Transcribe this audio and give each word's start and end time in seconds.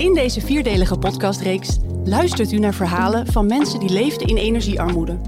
In 0.00 0.14
deze 0.14 0.40
vierdelige 0.40 0.98
podcastreeks 0.98 1.78
luistert 2.04 2.52
u 2.52 2.58
naar 2.58 2.74
verhalen 2.74 3.26
van 3.26 3.46
mensen 3.46 3.80
die 3.80 3.90
leefden 3.90 4.26
in 4.26 4.36
energiearmoede. 4.36 5.20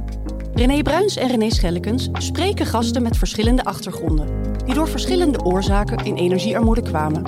René 0.54 0.82
Bruins 0.82 1.16
en 1.16 1.28
René 1.28 1.50
Schellekens 1.50 2.08
spreken 2.12 2.66
gasten 2.66 3.02
met 3.02 3.16
verschillende 3.16 3.64
achtergronden, 3.64 4.28
die 4.64 4.74
door 4.74 4.88
verschillende 4.88 5.44
oorzaken 5.44 6.04
in 6.04 6.16
energiearmoede 6.16 6.82
kwamen. 6.82 7.22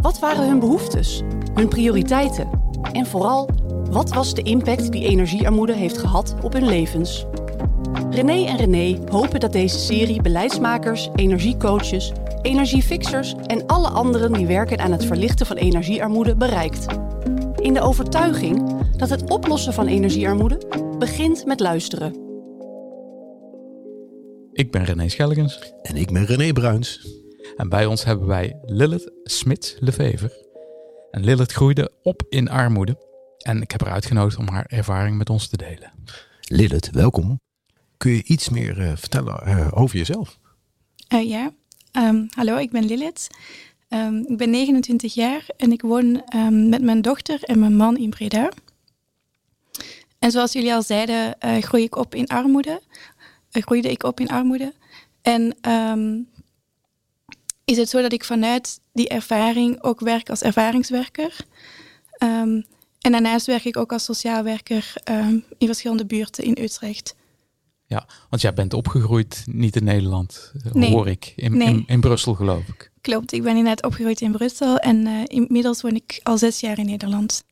Wat 0.00 0.18
waren 0.18 0.48
hun 0.48 0.58
behoeftes, 0.58 1.22
hun 1.54 1.68
prioriteiten 1.68 2.48
en 2.92 3.06
vooral, 3.06 3.48
wat 3.90 4.14
was 4.14 4.34
de 4.34 4.42
impact 4.42 4.92
die 4.92 5.08
energiearmoede 5.08 5.74
heeft 5.74 5.98
gehad 5.98 6.34
op 6.42 6.52
hun 6.52 6.66
levens? 6.66 7.26
René 8.10 8.46
en 8.46 8.56
René 8.56 8.98
hopen 9.10 9.40
dat 9.40 9.52
deze 9.52 9.78
serie 9.78 10.22
beleidsmakers, 10.22 11.08
energiecoaches, 11.14 12.12
energiefixers 12.48 13.34
en 13.46 13.66
alle 13.66 13.88
anderen 13.88 14.32
die 14.32 14.46
werken 14.46 14.78
aan 14.78 14.92
het 14.92 15.04
verlichten 15.04 15.46
van 15.46 15.56
energiearmoede 15.56 16.36
bereikt. 16.36 16.86
In 17.56 17.74
de 17.74 17.80
overtuiging 17.80 18.86
dat 18.96 19.10
het 19.10 19.30
oplossen 19.30 19.72
van 19.72 19.86
energiearmoede 19.86 20.58
begint 20.98 21.44
met 21.44 21.60
luisteren. 21.60 22.26
Ik 24.52 24.70
ben 24.70 24.84
René 24.84 25.08
Schellekens 25.08 25.72
En 25.82 25.96
ik 25.96 26.12
ben 26.12 26.24
René 26.24 26.52
Bruins. 26.52 27.08
en 27.56 27.68
bij 27.68 27.86
ons 27.86 28.04
hebben 28.04 28.26
wij 28.26 28.58
Lilith 28.64 29.12
Smits-Levever. 29.22 30.32
En 31.10 31.24
Lilith 31.24 31.52
groeide 31.52 31.92
op 32.02 32.22
in 32.28 32.48
armoede 32.48 32.96
en 33.38 33.62
ik 33.62 33.70
heb 33.70 33.80
haar 33.80 33.92
uitgenodigd 33.92 34.36
om 34.38 34.48
haar 34.48 34.66
ervaring 34.68 35.18
met 35.18 35.30
ons 35.30 35.48
te 35.48 35.56
delen. 35.56 35.92
Lilith, 36.40 36.90
welkom. 36.90 37.40
Kun 37.96 38.10
je 38.10 38.22
iets 38.24 38.48
meer 38.48 38.80
eh, 38.80 38.92
vertellen 38.96 39.42
eh, 39.42 39.68
over 39.74 39.96
jezelf? 39.96 40.38
Eh, 41.08 41.28
ja, 41.28 41.52
Ehm, 41.98 42.26
hallo, 42.30 42.56
ik 42.56 42.70
ben 42.70 42.84
Lilith. 42.84 43.28
Ehm, 43.88 44.16
ik 44.16 44.36
ben 44.36 44.50
29 44.50 45.14
jaar 45.14 45.46
en 45.56 45.72
ik 45.72 45.82
woon 45.82 46.22
ehm, 46.24 46.68
met 46.68 46.82
mijn 46.82 47.02
dochter 47.02 47.42
en 47.42 47.58
mijn 47.58 47.76
man 47.76 47.96
in 47.96 48.10
Breda. 48.10 48.50
En 50.18 50.30
zoals 50.30 50.52
jullie 50.52 50.74
al 50.74 50.82
zeiden, 50.82 51.40
eh, 51.40 51.62
groei 51.62 51.82
ik 51.82 51.96
op 51.96 52.14
in 52.14 52.26
armoede. 52.26 52.82
Eh, 53.50 53.62
groeide 53.62 53.90
ik 53.90 54.02
op 54.02 54.20
in 54.20 54.28
armoede. 54.28 54.74
En 55.22 55.56
is 57.64 57.76
het 57.76 57.88
zo 57.88 58.02
dat 58.02 58.12
ik 58.12 58.24
vanuit 58.24 58.80
die 58.92 59.08
ervaring 59.08 59.82
ook 59.82 60.00
werk 60.00 60.30
als 60.30 60.42
ervaringswerker. 60.42 61.36
en 62.18 63.12
daarnaast 63.12 63.46
werk 63.46 63.64
ik 63.64 63.76
ook 63.76 63.92
als 63.92 64.04
sociaal 64.04 64.42
werker 64.42 64.92
in 65.58 65.66
verschillende 65.66 66.06
buurten 66.06 66.44
in 66.44 66.56
Utrecht. 66.60 67.14
Ja, 67.88 68.06
want 68.28 68.42
jij 68.42 68.54
bent 68.54 68.74
opgegroeid 68.74 69.44
niet 69.46 69.76
in 69.76 69.84
Nederland, 69.84 70.52
eh, 70.74 70.90
hoor 70.90 71.08
ik. 71.08 71.32
In, 71.36 71.56
nee. 71.56 71.68
in, 71.68 71.84
in, 71.86 72.00
Brussel, 72.00 72.34
geloof 72.34 72.68
ik. 72.68 72.90
Klopt, 73.00 73.32
ik 73.32 73.42
ben 73.42 73.56
inderdaad 73.56 73.84
opgegroeid 73.84 74.20
in 74.20 74.32
Brussel 74.32 74.78
en 74.78 75.06
uh, 75.06 75.22
inmiddels 75.24 75.82
woon 75.82 75.94
ik 75.94 76.20
al 76.22 76.38
zes 76.38 76.60
jaar 76.60 76.78
in 76.78 76.86
Nederland. 76.86 77.44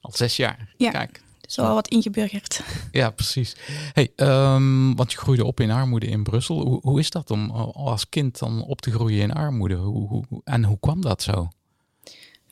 Al 0.00 0.12
zes 0.14 0.36
jaar? 0.36 0.74
Ja, 0.76 0.90
Kijk. 0.90 1.22
dus 1.40 1.58
al 1.58 1.74
wat 1.74 1.88
ingeburgerd. 1.88 2.62
Ja, 2.92 3.10
precies. 3.10 3.56
Hey, 3.92 4.12
um, 4.16 4.96
want 4.96 5.12
je 5.12 5.18
groeide 5.18 5.44
op 5.44 5.60
in 5.60 5.70
armoede 5.70 6.06
in 6.06 6.22
Brussel. 6.22 6.66
Hoe, 6.66 6.78
hoe 6.82 6.98
is 6.98 7.10
dat 7.10 7.30
om 7.30 7.50
als 7.50 8.08
kind 8.08 8.38
dan 8.38 8.62
op 8.62 8.80
te 8.80 8.90
groeien 8.90 9.22
in 9.22 9.32
armoede? 9.32 9.74
Hoe, 9.74 10.08
hoe, 10.08 10.24
en 10.44 10.64
hoe 10.64 10.78
kwam 10.80 11.00
dat 11.00 11.22
zo? 11.22 11.48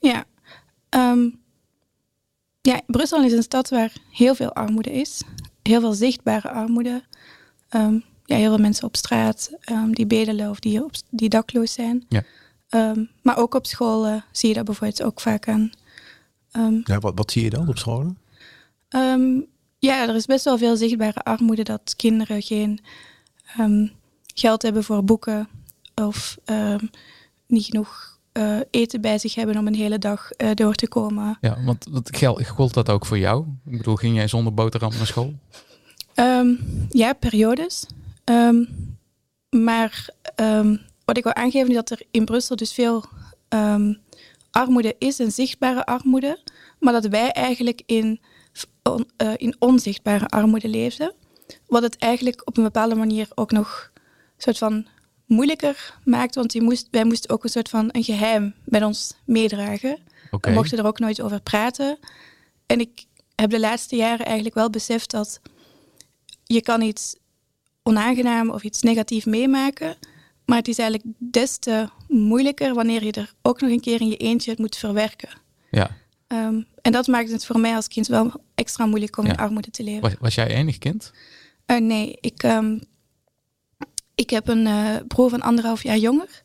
Ja, 0.00 0.24
um, 0.90 1.40
ja, 2.60 2.80
Brussel 2.86 3.24
is 3.24 3.32
een 3.32 3.42
stad 3.42 3.68
waar 3.68 3.92
heel 4.10 4.34
veel 4.34 4.52
armoede 4.52 4.92
is. 4.92 5.22
Heel 5.62 5.80
veel 5.80 5.92
zichtbare 5.92 6.50
armoede. 6.50 7.04
Um, 7.70 8.04
ja, 8.24 8.36
heel 8.36 8.48
veel 8.48 8.62
mensen 8.62 8.84
op 8.84 8.96
straat 8.96 9.50
um, 9.70 9.94
die 9.94 10.06
bedelen 10.06 10.50
of 10.50 10.60
die, 10.60 10.84
op, 10.84 10.90
die 11.10 11.28
dakloos 11.28 11.72
zijn. 11.72 12.06
Ja. 12.08 12.22
Um, 12.70 13.10
maar 13.22 13.38
ook 13.38 13.54
op 13.54 13.66
scholen 13.66 14.24
zie 14.32 14.48
je 14.48 14.54
dat 14.54 14.64
bijvoorbeeld 14.64 15.02
ook 15.02 15.20
vaak 15.20 15.48
aan. 15.48 15.70
ja, 16.84 16.98
wat, 16.98 17.12
wat 17.14 17.30
zie 17.30 17.42
je 17.42 17.50
dan 17.50 17.68
op 17.68 17.78
scholen? 17.78 18.18
ja, 19.78 20.08
er 20.08 20.14
is 20.14 20.26
best 20.26 20.44
wel 20.44 20.58
veel 20.58 20.76
zichtbare 20.76 21.22
armoede 21.22 21.62
dat 21.62 21.94
kinderen 21.96 22.42
geen 22.42 22.80
geld 24.34 24.62
hebben 24.62 24.84
voor 24.84 25.04
boeken 25.04 25.48
of 25.94 26.38
niet 27.46 27.64
genoeg 27.64 28.16
uh, 28.36 28.58
eten 28.70 29.00
bij 29.00 29.18
zich 29.18 29.34
hebben 29.34 29.58
om 29.58 29.66
een 29.66 29.74
hele 29.74 29.98
dag 29.98 30.30
uh, 30.36 30.50
door 30.54 30.74
te 30.74 30.88
komen. 30.88 31.38
Ja, 31.40 31.56
want 31.64 31.86
wat 31.90 32.16
geld, 32.16 32.46
gold 32.46 32.74
dat 32.74 32.90
ook 32.90 33.06
voor 33.06 33.18
jou? 33.18 33.44
Ik 33.66 33.76
bedoel, 33.76 33.96
ging 33.96 34.16
jij 34.16 34.28
zonder 34.28 34.54
boterham 34.54 34.92
naar 34.96 35.06
school? 35.06 35.34
Um, 36.16 36.58
ja, 36.88 37.12
periodes. 37.12 37.86
Um, 38.24 38.68
maar 39.50 40.08
um, 40.36 40.80
wat 41.04 41.16
ik 41.16 41.24
wil 41.24 41.34
aangeven 41.34 41.68
is 41.68 41.74
dat 41.74 41.90
er 41.90 42.02
in 42.10 42.24
Brussel 42.24 42.56
dus 42.56 42.72
veel 42.72 43.04
armoede 44.50 44.94
is 44.98 45.18
en 45.18 45.32
zichtbare 45.32 45.86
armoede, 45.86 46.38
maar 46.78 46.92
dat 46.92 47.06
wij 47.06 47.30
eigenlijk 47.30 47.82
in, 47.86 48.20
on, 48.82 49.10
uh, 49.22 49.32
in 49.36 49.56
onzichtbare 49.58 50.26
armoede 50.26 50.68
leefden. 50.68 51.12
Wat 51.66 51.82
het 51.82 51.96
eigenlijk 51.96 52.42
op 52.44 52.56
een 52.56 52.62
bepaalde 52.62 52.94
manier 52.94 53.28
ook 53.34 53.50
nog 53.50 53.90
een 53.94 54.02
soort 54.36 54.58
van 54.58 54.86
moeilijker 55.26 55.98
maakt, 56.04 56.34
want 56.34 56.60
moest, 56.60 56.88
wij 56.90 57.04
moesten 57.04 57.30
ook 57.30 57.44
een 57.44 57.50
soort 57.50 57.68
van 57.68 57.88
een 57.92 58.04
geheim 58.04 58.54
met 58.64 58.82
ons 58.82 59.14
meedragen. 59.24 59.98
Okay. 60.30 60.52
We 60.52 60.58
mochten 60.58 60.78
er 60.78 60.86
ook 60.86 60.98
nooit 60.98 61.20
over 61.20 61.40
praten. 61.40 61.98
En 62.66 62.80
ik 62.80 63.04
heb 63.34 63.50
de 63.50 63.60
laatste 63.60 63.96
jaren 63.96 64.26
eigenlijk 64.26 64.54
wel 64.54 64.70
beseft 64.70 65.10
dat 65.10 65.40
je 66.46 66.62
kan 66.62 66.82
iets 66.82 67.16
onaangenaam 67.82 68.50
of 68.50 68.62
iets 68.62 68.82
negatief 68.82 69.26
meemaken, 69.26 69.96
maar 70.44 70.56
het 70.56 70.68
is 70.68 70.78
eigenlijk 70.78 71.16
des 71.18 71.56
te 71.58 71.88
moeilijker 72.08 72.74
wanneer 72.74 73.04
je 73.04 73.12
er 73.12 73.34
ook 73.42 73.60
nog 73.60 73.70
een 73.70 73.80
keer 73.80 74.00
in 74.00 74.08
je 74.08 74.16
eentje 74.16 74.50
het 74.50 74.58
moet 74.58 74.76
verwerken. 74.76 75.28
Ja. 75.70 75.90
Um, 76.28 76.66
en 76.82 76.92
dat 76.92 77.06
maakt 77.06 77.30
het 77.30 77.46
voor 77.46 77.60
mij 77.60 77.74
als 77.74 77.88
kind 77.88 78.06
wel 78.06 78.32
extra 78.54 78.86
moeilijk 78.86 79.16
om 79.16 79.24
ja. 79.24 79.32
in 79.32 79.38
armoede 79.38 79.70
te 79.70 79.82
leven. 79.82 80.00
Was, 80.00 80.14
was 80.20 80.34
jij 80.34 80.46
enig 80.46 80.78
kind? 80.78 81.12
Uh, 81.66 81.78
nee, 81.78 82.18
ik, 82.20 82.42
um, 82.42 82.80
ik 84.14 84.30
heb 84.30 84.48
een 84.48 84.66
uh, 84.66 84.96
broer 85.08 85.30
van 85.30 85.40
anderhalf 85.40 85.82
jaar 85.82 85.98
jonger. 85.98 86.42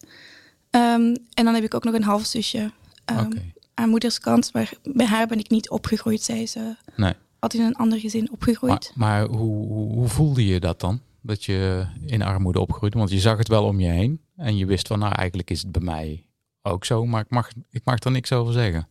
Um, 0.72 1.16
en 1.34 1.46
dan 1.46 1.54
heb 1.54 1.64
ik 1.64 1.74
ook 1.74 1.84
nog 1.84 1.94
een 1.94 2.04
half 2.04 2.26
zusje 2.26 2.72
okay. 3.06 3.54
aan 3.74 3.90
moederskant, 3.90 4.54
maar 4.54 4.74
bij 4.84 5.06
haar 5.06 5.28
ben 5.28 5.40
ik 5.40 5.50
niet 5.50 5.70
opgegroeid, 5.70 6.24
zei 6.24 6.48
ze. 6.48 6.76
Nee 6.96 7.14
altijd 7.42 7.64
in 7.64 7.70
een 7.70 7.76
ander 7.76 8.00
gezin 8.00 8.32
opgegroeid. 8.32 8.92
Maar, 8.96 9.28
maar 9.28 9.38
hoe, 9.38 9.68
hoe, 9.68 9.94
hoe, 9.94 10.08
voelde 10.08 10.46
je 10.46 10.60
dat 10.60 10.80
dan? 10.80 11.02
Dat 11.22 11.44
je 11.44 11.86
in 12.06 12.22
armoede 12.22 12.60
opgroeide? 12.60 12.98
Want 12.98 13.12
je 13.12 13.20
zag 13.20 13.38
het 13.38 13.48
wel 13.48 13.64
om 13.64 13.80
je 13.80 13.88
heen. 13.88 14.22
En 14.36 14.58
je 14.58 14.66
wist 14.66 14.88
van, 14.88 15.00
nou 15.00 15.14
eigenlijk 15.16 15.50
is 15.50 15.62
het 15.62 15.72
bij 15.72 15.82
mij 15.82 16.26
ook 16.62 16.86
zo. 16.86 17.06
Maar 17.06 17.22
ik 17.22 17.30
mag, 17.30 17.50
ik 17.70 17.82
mag 17.84 18.00
er 18.00 18.12
niks 18.12 18.32
over 18.32 18.54
zeggen. 18.54 18.88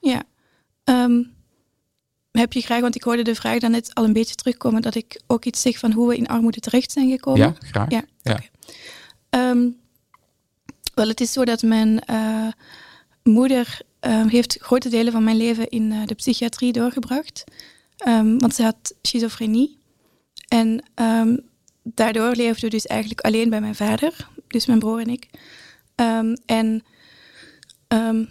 Ja. 0.00 0.22
Um, 0.84 1.32
heb 2.30 2.52
je 2.52 2.60
graag, 2.60 2.80
want 2.80 2.94
ik 2.94 3.02
hoorde 3.02 3.22
de 3.22 3.34
vraag 3.34 3.58
dan 3.58 3.70
net 3.70 3.94
al 3.94 4.04
een 4.04 4.12
beetje 4.12 4.34
terugkomen. 4.34 4.82
Dat 4.82 4.94
ik 4.94 5.20
ook 5.26 5.44
iets 5.44 5.60
zeg 5.60 5.78
van 5.78 5.92
hoe 5.92 6.08
we 6.08 6.16
in 6.16 6.26
armoede 6.26 6.60
terecht 6.60 6.92
zijn 6.92 7.10
gekomen. 7.10 7.40
Ja, 7.40 7.54
graag. 7.58 7.90
Ja, 7.90 8.04
ja. 8.22 8.32
Okay. 8.32 9.50
Um, 9.50 9.76
wel, 10.94 11.08
het 11.08 11.20
is 11.20 11.32
zo 11.32 11.44
dat 11.44 11.62
mijn 11.62 12.02
uh, 12.10 12.48
moeder 13.22 13.80
uh, 14.00 14.26
heeft 14.26 14.58
grote 14.60 14.88
delen 14.88 15.12
van 15.12 15.24
mijn 15.24 15.36
leven 15.36 15.68
in 15.68 15.90
uh, 15.90 16.06
de 16.06 16.14
psychiatrie 16.14 16.72
doorgebracht. 16.72 17.44
Um, 18.06 18.38
want 18.38 18.54
ze 18.54 18.62
had 18.62 18.94
schizofrenie. 19.02 19.78
En 20.48 20.84
um, 20.94 21.40
daardoor 21.82 22.34
leefden 22.34 22.64
we 22.64 22.70
dus 22.70 22.86
eigenlijk 22.86 23.20
alleen 23.20 23.50
bij 23.50 23.60
mijn 23.60 23.74
vader, 23.74 24.28
dus 24.46 24.66
mijn 24.66 24.78
broer 24.78 25.00
en 25.00 25.08
ik. 25.08 25.28
Um, 25.96 26.36
en 26.46 26.82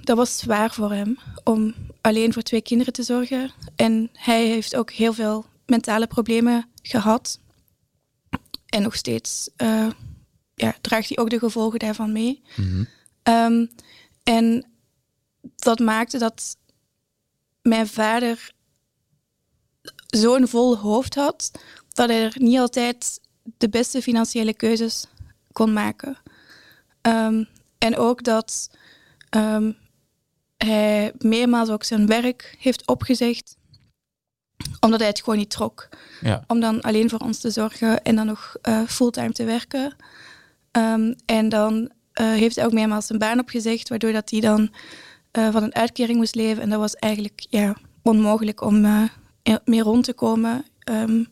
dat 0.02 0.18
was 0.18 0.38
zwaar 0.38 0.74
voor 0.74 0.92
hem 0.92 1.18
om 1.44 1.74
alleen 2.02 2.34
voor 2.34 2.42
twee 2.42 2.62
kinderen 2.62 2.94
te 2.94 3.04
zorgen. 3.04 3.52
En 3.76 4.10
hij 4.14 4.46
heeft 4.46 4.76
ook 4.76 4.92
heel 4.92 5.14
veel 5.14 5.46
mentale 5.66 6.08
problemen 6.08 6.70
gehad. 6.82 7.40
En 8.66 8.82
nog 8.82 8.96
steeds 8.96 9.50
uh, 9.58 9.90
ja, 10.56 10.76
draagt 10.82 11.08
hij 11.10 11.18
ook 11.18 11.30
de 11.30 11.40
gevolgen 11.40 11.80
daarvan 11.80 12.12
mee. 12.12 12.42
Mm 12.56 12.88
-hmm. 13.24 13.70
en 14.24 14.66
dat 15.56 15.80
maakte 15.80 16.18
dat 16.18 16.58
mijn 17.62 17.88
vader 17.88 18.52
zo'n 20.10 20.48
vol 20.48 20.78
hoofd 20.78 21.16
had 21.16 21.52
dat 21.94 22.10
hij 22.10 22.24
er 22.24 22.36
niet 22.38 22.60
altijd 22.60 23.20
de 23.58 23.70
beste 23.70 24.02
financiële 24.02 24.54
keuzes 24.54 25.06
kon 25.52 25.74
maken. 25.74 26.18
Um, 27.02 27.48
en 27.78 27.98
ook 27.98 28.24
dat 28.24 28.70
um, 29.36 29.78
hij 30.58 31.12
meermaals 31.18 31.70
ook 31.70 31.84
zijn 31.84 32.08
werk 32.08 32.56
heeft 32.60 32.88
opgezegd, 32.88 33.58
omdat 34.80 35.00
hij 35.00 35.08
het 35.10 35.20
gewoon 35.20 35.40
niet 35.40 35.50
trok. 35.50 35.90
Ja. 36.22 36.44
Om 36.48 36.60
dan 36.60 36.82
alleen 36.82 37.10
voor 37.10 37.20
ons 37.20 37.40
te 37.40 37.50
zorgen 37.50 38.04
en 38.04 38.16
dan 38.16 38.26
nog 38.26 38.56
uh, 38.70 38.82
fulltime 38.88 39.32
te 39.32 39.44
werken. 39.44 39.96
Um, 40.72 41.16
en 41.26 41.50
dan 41.50 41.74
uh, 41.74 41.90
heeft 42.32 42.56
hij 42.56 42.66
ook 42.66 42.74
meermaals 42.74 43.06
zijn 43.06 43.20
baan 43.20 43.40
opgezegd, 43.40 43.90
waardoor 43.90 44.12
dat 44.12 44.30
hij 44.30 44.40
dan 44.40 44.74
uh, 45.38 45.52
van 45.52 45.64
een 45.64 45.76
uitkering 45.76 46.18
moest 46.18 46.36
leven. 46.36 46.64
En 46.64 46.70
dat 46.70 46.80
was 46.80 46.96
eigenlijk 46.96 47.46
ja, 47.50 47.78
onmogelijk 48.02 48.62
om 48.62 49.10
meer 49.66 49.84
rond 49.84 50.04
te 50.04 50.14
komen 50.14 50.66
um, 50.92 51.28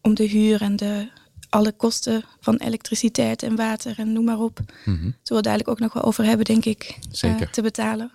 om 0.00 0.14
de 0.14 0.24
huur 0.24 0.62
en 0.62 0.76
de, 0.76 1.10
alle 1.48 1.72
kosten 1.72 2.24
van 2.40 2.56
elektriciteit 2.56 3.42
en 3.42 3.56
water 3.56 3.98
en 3.98 4.12
noem 4.12 4.24
maar 4.24 4.40
op. 4.40 4.58
Mm 4.84 4.96
-hmm. 4.96 5.14
Zullen 5.22 5.42
we 5.42 5.48
dadelijk 5.48 5.68
ook 5.68 5.78
nog 5.78 5.92
wel 5.92 6.02
over 6.02 6.24
hebben, 6.24 6.44
denk 6.44 6.64
ik, 6.64 6.98
Zeker. 7.10 7.46
Uh, 7.46 7.52
te 7.52 7.62
betalen. 7.62 8.10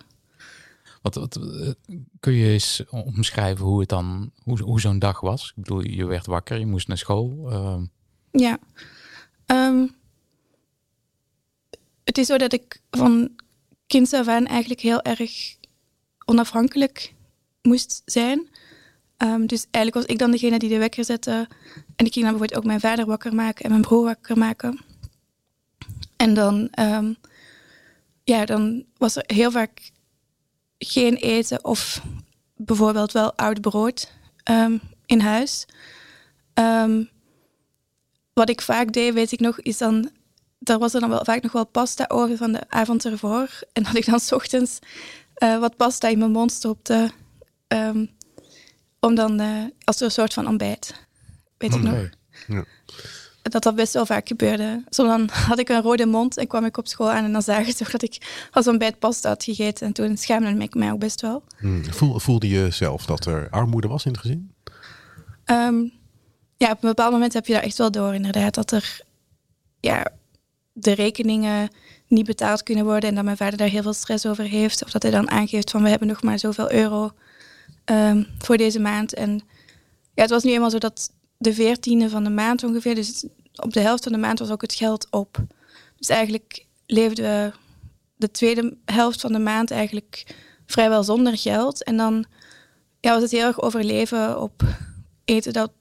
Wat, 1.02 1.14
wat, 1.14 1.36
eh, 1.36 1.70
kun 2.20 2.32
je 2.32 2.48
eens 2.52 2.82
omschrijven 2.90 3.64
hoe 3.64 3.80
het 3.80 3.88
dan, 3.88 4.32
hoe, 4.42 4.62
hoe 4.62 4.80
zo'n 4.80 4.98
dag 4.98 5.20
was? 5.20 5.48
Ik 5.56 5.62
bedoel, 5.62 5.86
je 5.86 6.04
werd 6.04 6.26
wakker, 6.26 6.58
je 6.58 6.66
moest 6.66 6.88
naar 6.88 6.98
school. 6.98 7.46
ehm, 7.50 7.84
Ja. 8.30 8.58
Ehm, 9.46 9.86
het 12.04 12.18
is 12.18 12.26
zo 12.26 12.38
dat 12.38 12.52
ik 12.52 12.80
van 12.90 13.30
kinds 13.86 14.12
af 14.12 14.28
aan 14.28 14.46
eigenlijk 14.46 14.80
heel 14.80 15.02
erg 15.02 15.56
onafhankelijk 16.24 17.14
moest 17.62 18.02
zijn. 18.04 18.48
Ehm, 19.20 19.46
dus 19.46 19.66
eigenlijk 19.70 19.94
was 19.94 20.14
ik 20.14 20.18
dan 20.18 20.30
degene 20.30 20.58
die 20.58 20.68
de 20.68 20.78
wekker 20.78 21.04
zette. 21.04 21.48
En 21.96 22.06
ik 22.06 22.12
ging 22.12 22.24
dan 22.24 22.38
bijvoorbeeld 22.38 22.54
ook 22.54 22.64
mijn 22.64 22.80
vader 22.80 23.06
wakker 23.06 23.34
maken 23.34 23.64
en 23.64 23.70
mijn 23.70 23.82
broer 23.82 24.04
wakker 24.04 24.38
maken. 24.38 24.80
En 26.16 26.34
dan, 26.34 26.68
ehm, 26.70 27.12
ja, 28.24 28.44
dan 28.44 28.84
was 28.96 29.16
er 29.16 29.24
heel 29.26 29.50
vaak 29.50 29.90
geen 30.78 31.14
eten 31.14 31.64
of 31.64 32.02
bijvoorbeeld 32.56 33.12
wel 33.12 33.34
oud 33.34 33.60
brood 33.60 34.12
ehm, 34.42 34.78
in 35.06 35.20
huis. 35.20 35.66
Wat 38.32 38.48
ik 38.48 38.60
vaak 38.60 38.92
deed, 38.92 39.14
weet 39.14 39.32
ik 39.32 39.40
nog, 39.40 39.60
is 39.60 39.78
dan... 39.78 40.10
Daar 40.58 40.78
was 40.78 40.94
er 40.94 41.00
dan 41.00 41.08
wel 41.08 41.24
vaak 41.24 41.42
nog 41.42 41.52
wel 41.52 41.66
pasta 41.66 42.04
over 42.08 42.36
van 42.36 42.52
de 42.52 42.62
avond 42.68 43.04
ervoor. 43.04 43.62
En 43.72 43.82
dat 43.82 43.94
ik 43.94 44.06
dan 44.06 44.20
's 44.20 44.32
ochtends 44.32 44.78
eh, 45.34 45.58
wat 45.58 45.76
pasta 45.76 46.08
in 46.08 46.18
mijn 46.18 46.30
mond 46.30 46.52
stopte. 46.52 47.10
Om 49.00 49.14
dan 49.14 49.40
eh, 49.40 49.64
als 49.84 50.00
een 50.00 50.10
soort 50.10 50.32
van 50.32 50.46
ontbijt. 50.46 50.94
Weet 51.56 51.74
ik 51.74 51.82
nog. 51.82 52.08
Ja. 52.46 52.64
Dat 53.42 53.62
dat 53.62 53.74
best 53.74 53.92
wel 53.92 54.06
vaak 54.06 54.28
gebeurde. 54.28 54.84
Zo 54.90 55.06
dan 55.06 55.28
had 55.48 55.58
ik 55.58 55.68
een 55.68 55.82
rode 55.82 56.06
mond 56.06 56.36
en 56.36 56.46
kwam 56.46 56.64
ik 56.64 56.76
op 56.76 56.88
school 56.88 57.10
aan 57.10 57.24
en 57.24 57.32
dan 57.32 57.42
zagen 57.42 57.72
ze 57.72 57.78
toch 57.78 57.90
dat 57.90 58.02
ik 58.02 58.46
als 58.50 58.66
ontbijt 58.66 58.98
pasta 58.98 59.28
had 59.28 59.44
gegeten. 59.44 59.86
En 59.86 59.92
toen 59.92 60.16
schaamde 60.16 60.64
ik 60.64 60.74
mij 60.74 60.92
ook 60.92 60.98
best 60.98 61.20
wel. 61.20 61.42
Hmm. 61.58 61.84
Voel, 61.84 62.18
voelde 62.18 62.48
je 62.48 62.70
zelf 62.70 63.06
dat 63.06 63.26
er 63.26 63.50
armoede 63.50 63.88
was 63.88 64.04
in 64.04 64.10
het 64.10 64.20
gezin? 64.20 64.52
Ehm, 65.44 65.84
ja, 66.56 66.70
op 66.70 66.82
een 66.82 66.88
bepaald 66.88 67.12
moment 67.12 67.32
heb 67.32 67.46
je 67.46 67.52
daar 67.52 67.62
echt 67.62 67.78
wel 67.78 67.90
door, 67.90 68.14
inderdaad. 68.14 68.54
Dat 68.54 68.70
er 68.70 69.00
ja, 69.80 70.12
de 70.72 70.92
rekeningen 70.92 71.68
niet 72.06 72.26
betaald 72.26 72.62
kunnen 72.62 72.84
worden 72.84 73.08
en 73.08 73.14
dat 73.14 73.24
mijn 73.24 73.36
vader 73.36 73.58
daar 73.58 73.68
heel 73.68 73.82
veel 73.82 73.92
stress 73.92 74.26
over 74.26 74.44
heeft. 74.44 74.84
Of 74.84 74.90
dat 74.90 75.02
hij 75.02 75.10
dan 75.10 75.30
aangeeft 75.30 75.70
van 75.70 75.82
we 75.82 75.88
hebben 75.88 76.08
nog 76.08 76.22
maar 76.22 76.38
zoveel 76.38 76.72
euro 76.72 77.12
ehm, 77.90 78.24
voor 78.38 78.56
deze 78.56 78.80
maand. 78.80 79.14
En 79.14 79.40
ja, 80.14 80.22
het 80.22 80.30
was 80.30 80.42
nu 80.42 80.52
eenmaal 80.52 80.70
zo 80.70 80.78
dat 80.78 81.10
de 81.38 81.54
veertiende 81.54 82.08
van 82.08 82.24
de 82.24 82.30
maand 82.30 82.64
ongeveer, 82.64 82.94
dus 82.94 83.24
op 83.54 83.72
de 83.72 83.80
helft 83.80 84.02
van 84.02 84.12
de 84.12 84.18
maand 84.18 84.38
was 84.38 84.50
ook 84.50 84.60
het 84.60 84.74
geld 84.74 85.06
op. 85.10 85.44
Dus 85.96 86.08
eigenlijk 86.08 86.66
leefden 86.86 87.24
we 87.24 87.52
de 88.16 88.30
tweede 88.30 88.76
helft 88.84 89.20
van 89.20 89.32
de 89.32 89.38
maand 89.38 89.70
eigenlijk 89.70 90.34
vrijwel 90.66 91.04
zonder 91.04 91.38
geld. 91.38 91.84
En 91.84 91.96
dan 91.96 92.24
ja, 93.00 93.12
was 93.12 93.22
het 93.22 93.30
heel 93.30 93.46
erg 93.46 93.60
overleven 93.60 94.40
op 94.40 94.62
eten 95.24 95.52
dat... 95.52 95.72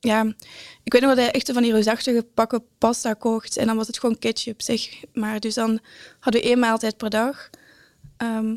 Ja, 0.00 0.34
ik 0.82 0.92
weet 0.92 1.02
nog 1.02 1.10
dat 1.10 1.24
hij 1.24 1.30
echt 1.30 1.52
van 1.52 1.62
die 1.62 1.72
reusachtige 1.72 2.22
pakken 2.34 2.64
pasta 2.78 3.12
kocht. 3.12 3.56
En 3.56 3.66
dan 3.66 3.76
was 3.76 3.86
het 3.86 3.98
gewoon 3.98 4.18
ketchup, 4.18 4.62
zeg 4.62 5.04
maar. 5.12 5.40
Dus 5.40 5.54
dan 5.54 5.80
hadden 6.18 6.42
we 6.42 6.48
één 6.48 6.58
maaltijd 6.58 6.96
per 6.96 7.10
dag. 7.10 7.50
Ehm, 8.16 8.56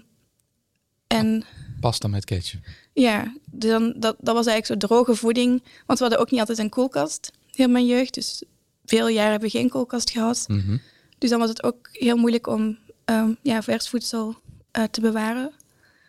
en 1.08 1.46
Pasta 1.86 2.08
met 2.08 2.26
ketchup. 2.26 2.62
ja, 2.94 3.34
dus 3.52 3.70
dan, 3.70 3.94
dat, 3.98 4.16
dat 4.20 4.36
was 4.36 4.46
eigenlijk 4.46 4.66
zo 4.66 4.88
droge 4.88 5.16
voeding. 5.16 5.64
Want 5.86 6.00
we 6.00 6.06
hadden 6.06 6.20
ook 6.20 6.32
niet 6.32 6.40
altijd 6.40 6.58
een 6.58 6.70
koelkast, 6.70 7.32
heel 7.52 7.68
mijn 7.68 7.86
jeugd. 7.86 8.14
Dus 8.14 8.44
veel 8.86 9.08
jaren 9.08 9.32
hebben 9.32 9.50
we 9.50 9.58
geen 9.58 9.70
koelkast 9.70 10.10
gehad. 10.10 10.46
Mhm. 10.48 10.78
Dus 11.18 11.30
dan 11.30 11.40
was 11.40 11.50
het 11.50 11.64
ook 11.64 11.90
heel 11.92 12.18
moeilijk 12.18 12.48
om 12.48 12.78
ehm, 13.06 13.30
ja, 13.42 13.62
vers 13.62 13.90
voedsel 13.90 14.36
eh, 14.72 14.84
te 14.84 15.02
bewaren. 15.02 15.52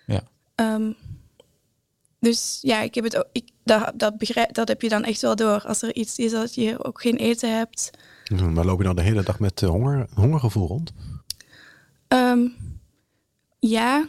Ja. 0.07 0.23
Ehm, 0.55 0.93
dus 2.21 2.59
ja, 2.63 2.81
ik 2.81 2.95
heb 2.95 3.05
het 3.05 3.17
ook, 3.17 3.29
ik, 3.33 3.49
dat, 3.65 3.93
dat, 3.95 4.19
begrijp, 4.19 4.55
dat 4.55 4.69
heb 4.69 4.83
je 4.83 4.89
dan 4.89 5.05
echt 5.05 5.21
wel 5.21 5.37
door. 5.37 5.63
Als 5.67 5.83
er 5.83 5.95
iets 5.95 6.19
is 6.19 6.31
dat 6.31 6.55
je 6.55 6.85
ook 6.85 7.01
geen 7.01 7.17
eten 7.17 7.57
hebt. 7.57 7.91
Maar 8.53 8.65
loop 8.65 8.79
je 8.79 8.85
dan 8.85 8.97
de 8.97 9.03
hele 9.03 9.23
dag 9.23 9.39
met 9.39 9.63
eh, 9.63 9.69
honger, 9.69 10.07
hongergevoel 10.15 10.67
rond? 10.67 10.93
Ehm, 12.09 12.47
ja, 13.59 14.07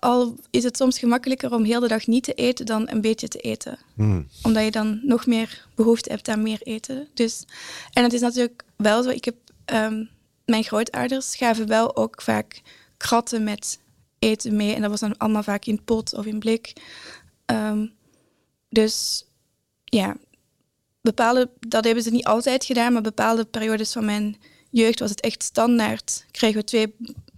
al 0.00 0.36
is 0.50 0.64
het 0.64 0.76
soms 0.76 0.98
gemakkelijker 0.98 1.52
om 1.52 1.64
heel 1.64 1.80
de 1.80 1.88
dag 1.88 2.06
niet 2.06 2.24
te 2.24 2.34
eten 2.34 2.66
dan 2.66 2.90
een 2.90 3.00
beetje 3.00 3.28
te 3.28 3.38
eten. 3.38 3.78
Hmm. 3.94 4.28
Omdat 4.42 4.64
je 4.64 4.70
dan 4.70 5.00
nog 5.02 5.26
meer 5.26 5.66
behoefte 5.74 6.10
hebt 6.10 6.28
aan 6.28 6.42
meer 6.42 6.62
eten. 6.62 7.08
Dus, 7.14 7.44
en 7.92 8.02
het 8.02 8.12
is 8.12 8.20
natuurlijk 8.20 8.64
wel 8.76 9.02
zo, 9.02 9.10
ik 9.10 9.24
heb, 9.24 9.36
ehm, 9.64 10.04
mijn 10.44 10.64
grootouders 10.64 11.36
gaven 11.36 11.66
wel 11.66 11.96
ook 11.96 12.22
vaak 12.22 12.60
kratten 12.96 13.44
met 13.44 13.78
eten 14.18 14.56
mee. 14.56 14.74
En 14.74 14.80
dat 14.80 14.90
was 14.90 15.00
dan 15.00 15.16
allemaal 15.16 15.42
vaak 15.42 15.64
in 15.64 15.84
pot 15.84 16.14
of 16.14 16.26
in 16.26 16.38
blik. 16.38 16.72
Ehm, 17.44 17.86
dus 18.68 19.24
ja, 19.84 20.16
bepaalde, 21.00 21.50
dat 21.60 21.84
hebben 21.84 22.02
ze 22.02 22.10
niet 22.10 22.26
altijd 22.26 22.64
gedaan, 22.64 22.92
maar 22.92 23.02
bepaalde 23.02 23.44
periodes 23.44 23.92
van 23.92 24.04
mijn 24.04 24.36
jeugd 24.70 24.98
was 24.98 25.10
het 25.10 25.20
echt 25.20 25.42
standaard. 25.42 26.24
Kregen 26.30 26.60
we 26.60 26.64
twee 26.64 26.94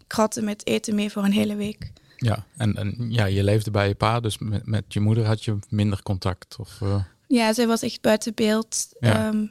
kratten 0.06 0.44
met 0.44 0.66
eten 0.66 0.94
mee 0.94 1.10
voor 1.10 1.24
een 1.24 1.32
hele 1.32 1.56
week. 1.56 1.92
Ja, 2.22 2.44
en, 2.56 2.76
en 2.76 2.94
ja, 3.08 3.24
je 3.24 3.44
leefde 3.44 3.70
bij 3.70 3.88
je 3.88 3.94
pa, 3.94 4.20
dus 4.20 4.38
met, 4.38 4.66
met 4.66 4.84
je 4.88 5.00
moeder 5.00 5.24
had 5.24 5.44
je 5.44 5.58
minder 5.68 6.02
contact. 6.02 6.56
Of, 6.58 6.80
eh, 6.82 7.04
Ja, 7.26 7.52
zij 7.52 7.66
was 7.66 7.82
echt 7.82 8.00
buiten 8.00 8.34
beeld. 8.34 8.88
Ja. 8.98 9.10
Ja, 9.10 9.48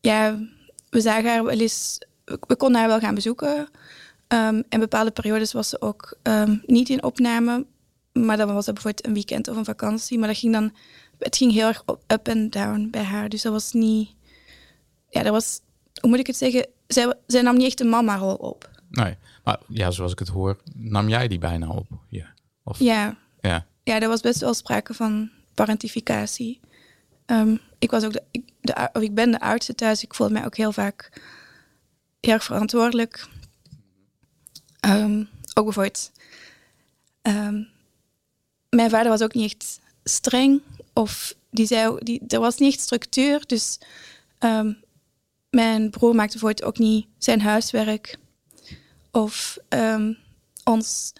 ja 0.00 0.38
we 0.90 1.00
zagen 1.00 1.30
haar 1.30 1.44
wel 1.44 1.58
eens... 1.58 1.98
We, 2.24 2.38
we 2.46 2.56
konden 2.56 2.80
haar 2.80 2.88
wel 2.88 2.98
gaan 2.98 3.14
bezoeken. 3.14 3.68
Ehm, 4.26 4.62
en 4.68 4.80
bepaalde 4.80 5.10
periodes 5.10 5.52
was 5.52 5.68
ze 5.68 5.80
ook 5.80 6.18
ehm, 6.22 6.56
niet 6.66 6.88
in 6.88 7.02
opname. 7.02 7.66
Maar 8.12 8.36
dan 8.36 8.54
was 8.54 8.64
dat 8.64 8.74
bijvoorbeeld 8.74 9.06
een 9.06 9.14
weekend 9.14 9.48
of 9.48 9.56
een 9.56 9.64
vakantie. 9.64 10.18
Maar 10.18 10.28
dat 10.28 10.38
ging 10.38 10.52
dan... 10.52 10.72
Het 11.18 11.36
ging 11.36 11.52
heel 11.52 11.66
erg 11.66 11.82
up 12.06 12.28
en 12.28 12.50
down 12.50 12.88
bij 12.90 13.02
haar. 13.02 13.28
Dus 13.28 13.42
dat 13.42 13.52
was 13.52 13.72
niet... 13.72 14.10
Ja, 15.10 15.22
dat 15.22 15.32
was... 15.32 15.60
Hoe 16.00 16.10
moet 16.10 16.18
ik 16.18 16.26
het 16.26 16.36
zeggen? 16.36 16.66
Zij, 16.86 17.14
zij 17.26 17.42
nam 17.42 17.56
niet 17.56 17.66
echt 17.66 17.80
een 17.80 17.88
mama-rol 17.88 18.34
op. 18.34 18.70
nee, 18.90 19.16
maar 19.48 19.60
ja, 19.68 19.90
zoals 19.90 20.12
ik 20.12 20.18
het 20.18 20.28
hoor, 20.28 20.56
nam 20.74 21.08
jij 21.08 21.28
die 21.28 21.38
bijna 21.38 21.68
op? 21.68 21.86
Ja. 22.08 22.34
Of, 22.64 22.78
Ja, 22.78 23.16
ja. 23.40 23.66
ja, 23.82 24.00
er 24.00 24.08
was 24.08 24.20
best 24.20 24.40
wel 24.40 24.54
sprake 24.54 24.94
van 24.94 25.30
parentificatie. 25.54 26.60
Ehm, 27.26 27.56
ik, 27.78 27.90
was 27.90 28.04
ook 28.04 28.12
de, 28.12 28.22
ik, 28.30 28.52
de, 28.60 28.88
of 28.92 29.02
ik 29.02 29.14
ben 29.14 29.30
de 29.30 29.40
oudste 29.40 29.74
thuis. 29.74 30.02
Ik 30.02 30.14
voel 30.14 30.28
mij 30.28 30.44
ook 30.44 30.56
heel 30.56 30.72
vaak 30.72 31.22
heel 32.20 32.32
erg 32.32 32.44
verantwoordelijk. 32.44 33.28
Ehm, 34.80 35.24
ook 35.54 35.64
bijvoorbeeld... 35.64 36.12
ehm, 37.22 37.62
mijn 38.68 38.90
vader 38.90 39.08
was 39.08 39.22
ook 39.22 39.34
niet 39.34 39.52
echt 39.52 39.80
streng. 40.04 40.62
Of 40.92 41.34
die 41.50 41.66
zei, 41.66 41.96
die, 41.98 42.22
er 42.26 42.40
was 42.40 42.58
niet 42.58 42.72
echt 42.72 42.82
structuur. 42.82 43.42
Dus 43.46 43.78
mijn 45.50 45.90
broer 45.90 46.14
maakte 46.14 46.38
bijvoorbeeld 46.38 46.68
ook 46.68 46.78
niet 46.78 47.06
zijn 47.18 47.40
huiswerk. 47.40 48.18
Of 49.22 49.58
ehm, 49.68 50.12
ons 50.64 51.12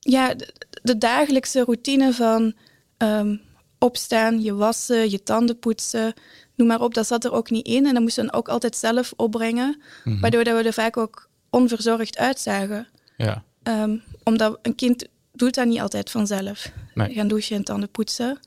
ja, 0.00 0.34
de, 0.34 0.54
de 0.82 0.98
dagelijkse 0.98 1.64
routine 1.64 2.12
van 2.12 2.54
ehm, 2.96 3.36
opstaan, 3.78 4.42
je 4.42 4.54
wassen, 4.54 5.10
je 5.10 5.22
tanden 5.22 5.58
poetsen, 5.58 6.14
noem 6.56 6.68
maar 6.68 6.80
op, 6.80 6.94
dat 6.94 7.06
zat 7.06 7.24
er 7.24 7.32
ook 7.32 7.50
niet 7.50 7.66
in. 7.66 7.86
En 7.86 7.92
dat 7.94 8.02
moesten 8.02 8.26
we 8.26 8.32
ook 8.32 8.48
altijd 8.48 8.76
zelf 8.76 9.12
opbrengen, 9.16 9.82
Mhm. 10.04 10.20
waardoor 10.20 10.44
dat 10.44 10.56
we 10.56 10.66
er 10.66 10.72
vaak 10.72 10.96
ook 10.96 11.28
onverzorgd 11.50 12.18
uitzagen. 12.18 12.88
ja. 13.16 13.44
Ehm, 13.62 13.96
omdat 14.22 14.58
een 14.62 14.74
kind 14.74 15.06
doet 15.32 15.54
dat 15.54 15.66
niet 15.66 15.80
altijd 15.80 16.10
vanzelf. 16.10 16.70
Nee. 16.94 17.14
Gaan 17.14 17.28
douchen 17.28 17.56
en 17.56 17.64
tanden 17.64 17.90
poetsen. 17.90 18.38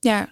Ja, 0.00 0.30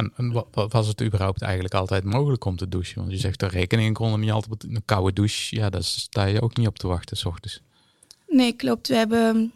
En, 0.00 0.12
en 0.16 0.32
wa- 0.32 0.44
wa- 0.50 0.68
was 0.68 0.86
het 0.86 1.02
überhaupt 1.02 1.42
eigenlijk 1.42 1.74
altijd 1.74 2.04
mogelijk 2.04 2.44
om 2.44 2.56
te 2.56 2.68
douchen? 2.68 2.98
Want 3.00 3.10
je 3.12 3.18
zegt 3.18 3.40
de 3.40 3.46
rekeningen 3.46 3.92
konden 3.92 4.20
niet 4.20 4.30
altijd 4.30 4.62
een 4.64 4.82
koude 4.84 5.12
douche. 5.12 5.56
Ja, 5.56 5.70
daar 5.70 5.84
sta 5.84 6.24
je 6.24 6.42
ook 6.42 6.56
niet 6.56 6.66
op 6.66 6.78
te 6.78 6.86
wachten, 6.86 7.16
s 7.16 7.24
ochtends. 7.24 7.60
Nee, 8.28 8.52
klopt. 8.52 8.88
We 8.88 8.94
hebben 8.94 9.52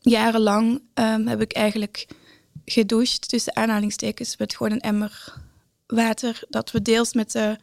jarenlang 0.00 0.82
ehm, 0.94 1.26
heb 1.26 1.40
ik 1.40 1.52
eigenlijk 1.52 2.06
gedoucht 2.64 3.28
tussen 3.28 3.56
aanhalingstekens 3.56 4.36
met 4.36 4.54
gewoon 4.56 4.72
een 4.72 4.80
emmer 4.80 5.34
water 5.86 6.42
dat 6.48 6.70
we 6.70 6.82
deels 6.82 7.12
met 7.14 7.32
de 7.32 7.58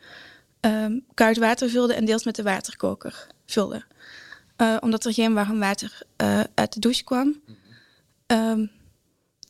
ehm, 0.60 1.00
koud 1.14 1.38
water 1.38 1.70
vulden 1.70 1.96
en 1.96 2.06
deels 2.06 2.24
met 2.24 2.36
de 2.36 2.44
waterkoker 2.44 3.28
vulden. 3.46 3.86
Eh, 4.56 4.78
omdat 4.80 5.06
er 5.06 5.14
geen 5.14 5.34
warm 5.34 5.60
water 5.60 6.02
eh, 6.16 6.44
uit 6.54 6.74
de 6.74 6.80
douche 6.80 7.04
kwam. 7.04 7.42
Ehm, 8.26 8.66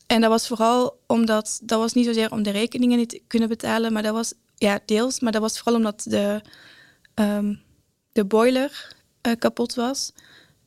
en 0.08 0.20
dat 0.20 0.30
was 0.30 0.46
vooral 0.46 1.00
omdat, 1.06 1.60
dat 1.62 1.78
was 1.78 1.92
niet 1.92 2.04
zozeer 2.04 2.30
om 2.30 2.42
de 2.42 2.50
rekeningen 2.50 2.98
niet 2.98 3.08
te 3.08 3.22
kunnen 3.26 3.48
betalen, 3.48 3.92
maar 3.92 4.02
dat 4.02 4.12
was, 4.14 4.32
ja, 4.54 4.80
deels, 4.84 5.20
maar 5.20 5.32
dat 5.32 5.40
was 5.40 5.58
vooral 5.58 5.74
omdat 5.74 6.04
de, 6.08 6.40
ehm, 7.14 7.54
de 8.12 8.24
boiler 8.24 8.94
eh, 9.20 9.32
kapot 9.38 9.74
was 9.74 10.12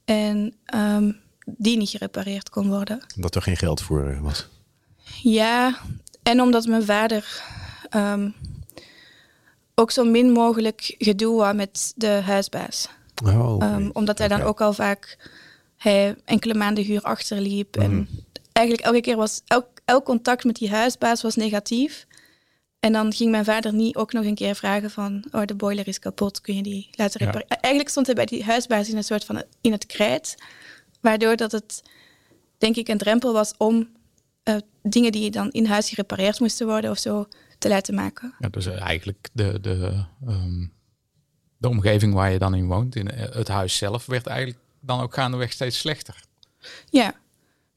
en 0.05 0.53
ehm, 0.65 1.11
die 1.45 1.77
niet 1.77 1.89
gerepareerd 1.89 2.49
kon 2.49 2.69
worden. 2.69 2.99
Dat 3.15 3.35
er 3.35 3.41
geen 3.41 3.57
geld 3.57 3.81
voor 3.81 4.07
eh, 4.07 4.21
was. 4.21 4.47
Ja, 5.21 5.77
en 6.23 6.41
omdat 6.41 6.65
mijn 6.65 6.83
vader 6.83 7.43
ehm, 7.89 8.29
ook 9.75 9.91
zo 9.91 10.03
min 10.03 10.31
mogelijk 10.31 10.95
gedoe 10.97 11.43
had 11.43 11.55
met 11.55 11.93
de 11.95 12.07
huisbaas. 12.07 12.89
Oh, 13.25 13.89
omdat 13.93 14.17
hij 14.17 14.27
dan 14.27 14.41
ook 14.41 14.61
al 14.61 14.73
vaak 14.73 15.29
hij 15.77 16.15
enkele 16.25 16.53
maanden 16.53 16.83
huur 16.83 17.01
achterliep. 17.01 17.75
En 17.75 17.91
Mhm. 17.91 18.03
Eigenlijk 18.61 18.87
elke 18.87 19.01
keer 19.01 19.15
was 19.15 19.41
elk, 19.47 19.67
elk 19.85 20.05
contact 20.05 20.43
met 20.43 20.55
die 20.55 20.69
huisbaas 20.69 21.21
was 21.21 21.35
negatief. 21.35 22.05
En 22.79 22.91
dan 22.93 23.13
ging 23.13 23.31
mijn 23.31 23.45
vader 23.45 23.73
niet 23.73 23.95
ook 23.95 24.13
nog 24.13 24.25
een 24.25 24.35
keer 24.35 24.55
vragen 24.55 24.91
van, 24.91 25.23
oh 25.31 25.45
de 25.45 25.55
boiler 25.55 25.87
is 25.87 25.99
kapot, 25.99 26.41
kun 26.41 26.55
je 26.55 26.63
die 26.63 26.89
laten 26.91 27.19
Ja. 27.19 27.25
repareren? 27.25 27.57
Eigenlijk 27.61 27.89
stond 27.89 28.05
hij 28.05 28.15
bij 28.15 28.25
die 28.25 28.43
huisbaas 28.43 28.89
in 28.89 28.97
een 28.97 29.03
soort 29.03 29.25
van 29.25 29.43
in 29.61 29.71
het 29.71 29.85
krijt, 29.85 30.35
waardoor 31.01 31.35
dat 31.35 31.51
het 31.51 31.83
denk 32.57 32.75
ik 32.75 32.87
een 32.87 32.97
drempel 32.97 33.33
was 33.33 33.53
om 33.57 33.89
eh, 34.43 34.55
dingen 34.83 35.11
die 35.11 35.31
dan 35.31 35.51
in 35.51 35.65
huis 35.65 35.89
gerepareerd 35.89 36.39
moesten 36.39 36.67
worden 36.67 36.91
of 36.91 36.97
zo 36.97 37.27
te 37.57 37.69
laten 37.69 37.93
maken. 37.93 38.33
Ja, 38.39 38.49
dus 38.49 38.65
eigenlijk 38.65 39.29
de, 39.33 39.59
de, 39.61 40.05
ehm, 40.27 40.65
de 41.57 41.69
omgeving 41.69 42.13
waar 42.13 42.31
je 42.31 42.39
dan 42.39 42.53
in 42.55 42.67
woont, 42.67 42.95
in 42.95 43.11
eh, 43.11 43.35
het 43.35 43.47
huis 43.47 43.77
zelf, 43.77 44.05
werd 44.05 44.27
eigenlijk 44.27 44.59
dan 44.79 45.01
ook 45.01 45.13
gaandeweg 45.13 45.51
steeds 45.51 45.77
slechter. 45.79 46.23
Ja, 46.89 47.13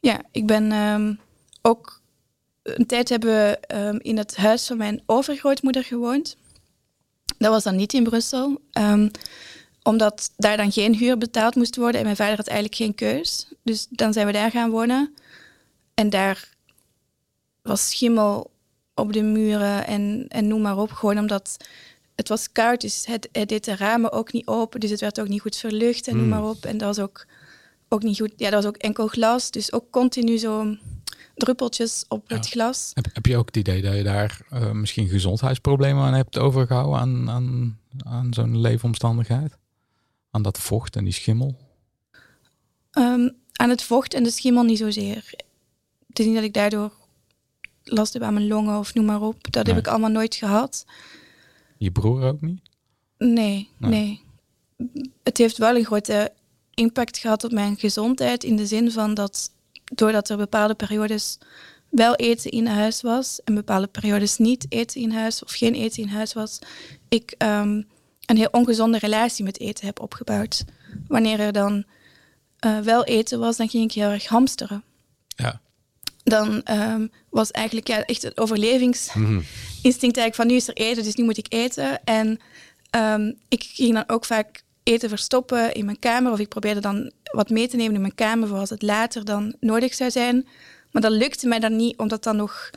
ja 0.05 0.21
ik 0.31 0.47
ben 0.47 0.73
ehm, 0.73 1.15
ook 1.63 2.01
een 2.63 2.87
tijd 2.87 3.09
hebben 3.09 3.31
we 3.31 3.59
ehm, 3.59 3.99
in 4.03 4.17
het 4.17 4.37
huis 4.37 4.67
van 4.67 4.77
mijn 4.77 5.03
overgrootmoeder 5.07 5.85
gewoond. 5.85 6.37
Dat 7.39 7.51
was 7.51 7.63
dan 7.63 7.77
niet 7.77 7.93
in 7.93 8.05
Brussel, 8.05 8.61
ehm, 8.73 9.09
omdat 9.83 10.31
daar 10.37 10.57
dan 10.57 10.73
geen 10.73 10.95
huur 10.95 11.19
betaald 11.19 11.55
moest 11.55 11.77
worden 11.77 11.99
en 11.99 12.05
mijn 12.05 12.17
vader 12.17 12.37
had 12.37 12.47
eigenlijk 12.47 12.77
geen 12.77 12.95
keus. 12.95 13.49
Dus 13.63 13.87
dan 13.91 14.13
zijn 14.13 14.27
we 14.27 14.33
daar 14.33 14.51
gaan 14.51 14.71
wonen 14.71 15.15
en 15.95 16.11
daar 16.11 16.49
was 17.63 17.91
schimmel 17.91 18.51
op 18.95 19.13
de 19.13 19.23
muren 19.23 19.87
en, 19.87 20.27
en 20.29 20.49
noem 20.49 20.61
maar 20.61 20.79
op, 20.79 20.91
gewoon 20.91 21.19
omdat 21.19 21.57
het 22.15 22.29
was 22.29 22.53
koud, 22.53 22.81
dus 22.81 23.07
het, 23.07 23.29
het 23.33 23.49
deed 23.49 23.65
de 23.65 23.77
ramen 23.77 24.13
ook 24.13 24.33
niet 24.33 24.47
open, 24.47 24.81
dus 24.81 24.91
het 24.91 25.01
werd 25.01 25.21
ook 25.21 25.29
niet 25.29 25.41
goed 25.41 25.57
verlucht 25.57 26.09
en 26.09 26.15
noem 26.17 26.25
Mm. 26.25 26.31
maar 26.31 26.45
op. 26.45 26.65
En 26.65 26.79
dat 26.79 26.97
was 26.97 27.05
ook 27.05 27.27
ook 27.89 28.03
niet 28.03 28.19
goed. 28.19 28.33
Ja, 28.37 28.51
dat 28.51 28.63
was 28.63 28.73
ook 28.73 28.77
enkel 28.77 29.07
glas, 29.07 29.51
dus 29.51 29.73
ook 29.73 29.91
continu 29.91 30.39
zo 30.39 30.77
druppeltjes 31.35 32.05
op 32.09 32.29
het 32.29 32.49
glas. 32.49 32.91
Heb, 32.95 33.07
heb 33.13 33.27
je 33.27 33.37
ook 33.37 33.47
het 33.47 33.57
idee 33.57 33.83
dat 33.83 33.95
je 33.95 34.03
daar 34.03 34.41
eh, 34.51 34.71
misschien 34.71 35.09
gezondheidsproblemen 35.09 36.05
aan 36.05 36.15
hebt 36.15 36.39
overgehouden 36.39 36.99
aan, 36.99 37.31
aan, 37.31 37.79
aan 38.05 38.35
zo'n 38.35 38.61
leefomstandigheid? 38.61 39.57
Aan 40.31 40.43
dat 40.43 40.59
vocht 40.59 40.97
en 40.97 41.05
die 41.05 41.13
schimmel? 41.13 41.57
Ehm, 42.91 43.29
aan 43.53 43.69
het 43.71 43.83
vocht 43.83 44.15
en 44.15 44.23
de 44.23 44.31
schimmel 44.31 44.63
niet 44.63 44.79
zozeer. 44.79 45.31
Het 46.07 46.19
is 46.19 46.27
niet 46.27 46.35
dat 46.35 46.45
ik 46.45 46.55
daardoor 46.55 46.93
last 47.85 48.13
heb 48.13 48.23
aan 48.23 48.35
mijn 48.35 48.47
longen 48.47 48.79
of 48.79 48.95
noem 48.95 49.05
maar 49.05 49.21
op. 49.21 49.53
Dat 49.53 49.67
heb 49.67 49.77
ik 49.77 49.87
allemaal 49.87 50.11
nooit 50.11 50.35
gehad. 50.35 50.85
Je 51.79 51.91
broer 51.91 52.23
ook 52.23 52.41
niet? 52.41 52.61
Nee, 53.19 53.69
Nee. 53.79 53.91
nee. 53.91 54.23
Het 55.23 55.39
heeft 55.39 55.59
wel 55.59 55.77
een 55.77 55.85
grote 55.85 56.33
impact 56.75 57.19
gehad 57.19 57.45
op 57.45 57.53
mijn 57.53 57.77
gezondheid. 57.77 58.45
In 58.45 58.57
de 58.57 58.67
zin 58.67 58.91
van 58.91 59.15
dat 59.15 59.51
doordat 59.85 60.29
er 60.29 60.37
bepaalde 60.37 60.75
periodes 60.75 61.39
wel 61.89 62.15
eten 62.15 62.51
in 62.51 62.67
huis 62.67 63.03
was 63.03 63.41
en 63.45 63.55
bepaalde 63.55 63.87
periodes 63.87 64.37
niet 64.39 64.67
eten 64.69 65.01
in 65.01 65.11
huis 65.11 65.43
of 65.43 65.53
geen 65.53 65.75
eten 65.75 66.03
in 66.03 66.09
huis 66.09 66.33
was, 66.33 66.59
ik 67.09 67.35
ehm, 67.39 67.83
een 68.27 68.37
heel 68.37 68.49
ongezonde 68.51 68.99
relatie 68.99 69.45
met 69.45 69.61
eten 69.61 69.87
heb 69.87 70.01
opgebouwd. 70.01 70.65
Wanneer 71.09 71.41
er 71.41 71.53
dan 71.53 71.85
eh, 72.59 72.79
wel 72.79 73.05
eten 73.05 73.39
was, 73.39 73.57
dan 73.57 73.69
ging 73.69 73.85
ik 73.85 73.93
heel 73.93 74.11
erg 74.11 74.27
hamsteren. 74.27 74.85
Ja. 75.27 75.61
Dan 76.23 76.63
ehm, 76.63 77.07
was 77.31 77.51
eigenlijk 77.51 77.89
ja, 77.89 78.05
echt 78.05 78.23
het 78.23 78.39
overlevings 78.39 79.15
Mhm. 79.15 79.41
eigenlijk 79.83 80.35
van 80.35 80.47
nu 80.47 80.55
is 80.55 80.69
er 80.69 80.75
eten, 80.75 81.03
dus 81.03 81.15
nu 81.15 81.25
moet 81.25 81.37
ik 81.37 81.53
eten. 81.53 82.05
En 82.05 82.41
ehm, 82.91 83.33
ik 83.49 83.63
ging 83.63 83.95
dan 83.95 84.05
ook 84.07 84.25
vaak 84.25 84.64
eten 84.85 85.09
verstoppen 85.09 85.75
in 85.75 85.85
mijn 85.85 85.99
kamer. 85.99 86.33
Of 86.33 86.39
ik 86.39 86.49
probeerde 86.49 86.81
dan 86.81 87.13
wat 87.23 87.51
mee 87.51 87.69
te 87.69 87.77
nemen 87.77 87.95
in 87.95 88.01
mijn 88.01 88.15
kamer 88.15 88.49
voor 88.49 88.59
als 88.59 88.71
het 88.71 88.83
later 88.83 89.25
dan 89.25 89.55
nodig 89.61 89.95
zou 89.95 90.11
zijn. 90.11 90.47
Maar 90.91 91.03
dat 91.03 91.13
lukte 91.13 91.49
mij 91.49 91.59
dan 91.59 91.77
niet 91.77 91.99
om 91.99 92.09
dat 92.09 92.23
dan 92.23 92.37
nog 92.37 92.71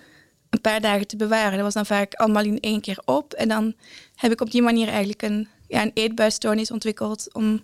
een 0.50 0.62
paar 0.62 0.82
dagen 0.82 1.08
te 1.08 1.16
bewaren. 1.16 1.52
Dat 1.52 1.62
was 1.62 1.74
dan 1.74 1.86
vaak 1.86 2.14
allemaal 2.14 2.44
in 2.44 2.60
één 2.60 2.82
keer 2.82 3.00
op. 3.06 3.34
En 3.34 3.48
dan 3.48 3.76
heb 4.16 4.32
ik 4.32 4.42
op 4.42 4.52
die 4.52 4.62
manier 4.62 4.88
eigenlijk 4.88 5.22
een, 5.22 5.48
ja, 5.68 5.82
een 5.82 5.92
eetbuisstoornis 5.94 6.72
ontwikkeld. 6.72 7.34
Omdat 7.34 7.62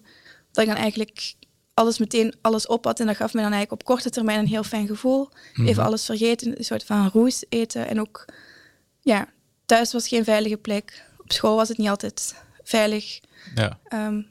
ik 0.54 0.68
dan 0.68 0.76
eigenlijk 0.76 1.36
alles 1.74 1.98
meteen 1.98 2.34
alles 2.42 2.68
op 2.68 2.86
had. 2.86 3.00
En 3.00 3.06
dat 3.06 3.16
gaf 3.16 3.34
me 3.34 3.42
dan 3.42 3.52
eigenlijk 3.52 3.82
op 3.82 3.88
korte 3.88 4.10
termijn 4.10 4.40
een 4.40 4.48
heel 4.48 4.64
fijn 4.64 4.88
gevoel. 4.88 5.30
Even 5.66 5.84
alles 5.84 6.06
vergeten, 6.06 6.58
een 6.58 6.64
soort 6.64 6.84
van 6.84 7.10
roes 7.14 7.46
eten. 7.50 7.88
En 7.88 8.00
ook, 8.00 8.26
ja, 9.02 9.28
thuis 9.66 9.94
was 9.94 10.08
geen 10.08 10.24
veilige 10.24 10.58
plek. 10.58 11.04
Op 11.18 11.32
school 11.32 11.56
was 11.56 11.70
het 11.70 11.78
niet 11.78 11.90
altijd 11.90 12.36
veilig. 12.64 13.20
Ja. 13.56 13.80
Ehm, 13.84 14.22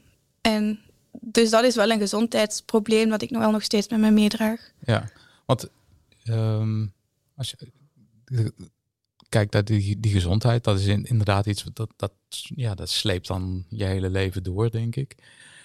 en 0.42 0.78
dus 1.20 1.50
dat 1.50 1.64
is 1.64 1.74
wel 1.74 1.90
een 1.90 1.98
gezondheidsprobleem 1.98 3.08
dat 3.08 3.22
ik 3.22 3.30
nog 3.30 3.42
wel 3.42 3.50
nog 3.50 3.62
steeds 3.62 3.88
met 3.88 4.00
me 4.00 4.10
meedraag. 4.10 4.70
Ja, 4.84 5.10
want 5.46 5.68
ehm, 6.24 6.86
als 7.36 7.50
je 7.50 7.72
kijkt 9.28 9.52
naar 9.52 9.64
die, 9.64 10.00
die 10.00 10.12
gezondheid, 10.12 10.64
dat 10.64 10.78
is 10.78 10.86
in- 10.86 11.04
inderdaad 11.04 11.46
iets 11.46 11.64
dat, 11.72 11.92
dat, 11.96 12.12
ja, 12.54 12.74
dat 12.74 12.90
sleept 12.90 13.26
dan 13.26 13.64
je 13.68 13.84
hele 13.84 14.10
leven 14.10 14.42
door, 14.42 14.70
denk 14.70 14.96
ik. 14.96 15.16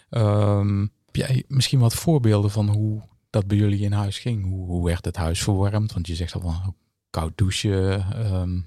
Ehm, 0.09 0.79
heb 1.05 1.15
jij 1.15 1.43
misschien 1.47 1.79
wat 1.79 1.93
voorbeelden 1.95 2.51
van 2.51 2.69
hoe 2.69 3.01
dat 3.29 3.47
bij 3.47 3.57
jullie 3.57 3.79
in 3.79 3.91
huis 3.91 4.19
ging? 4.19 4.43
Hoe, 4.45 4.65
hoe 4.65 4.85
werd 4.85 5.05
het 5.05 5.15
huis 5.15 5.41
verwarmd? 5.43 5.93
Want 5.93 6.07
je 6.07 6.15
zegt 6.15 6.33
al 6.33 6.41
van 6.41 6.49
oh, 6.49 6.67
koud 7.09 7.37
douchen. 7.37 8.11
ehm, 8.13 8.59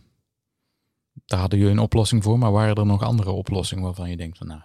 daar 1.26 1.40
hadden 1.40 1.58
jullie 1.58 1.74
een 1.74 1.80
oplossing 1.80 2.22
voor, 2.22 2.38
maar 2.38 2.52
waren 2.52 2.74
er 2.74 2.86
nog 2.86 3.02
andere 3.02 3.30
oplossingen 3.30 3.84
waarvan 3.84 4.10
je 4.10 4.16
denkt 4.16 4.38
van 4.38 4.46
nou, 4.46 4.60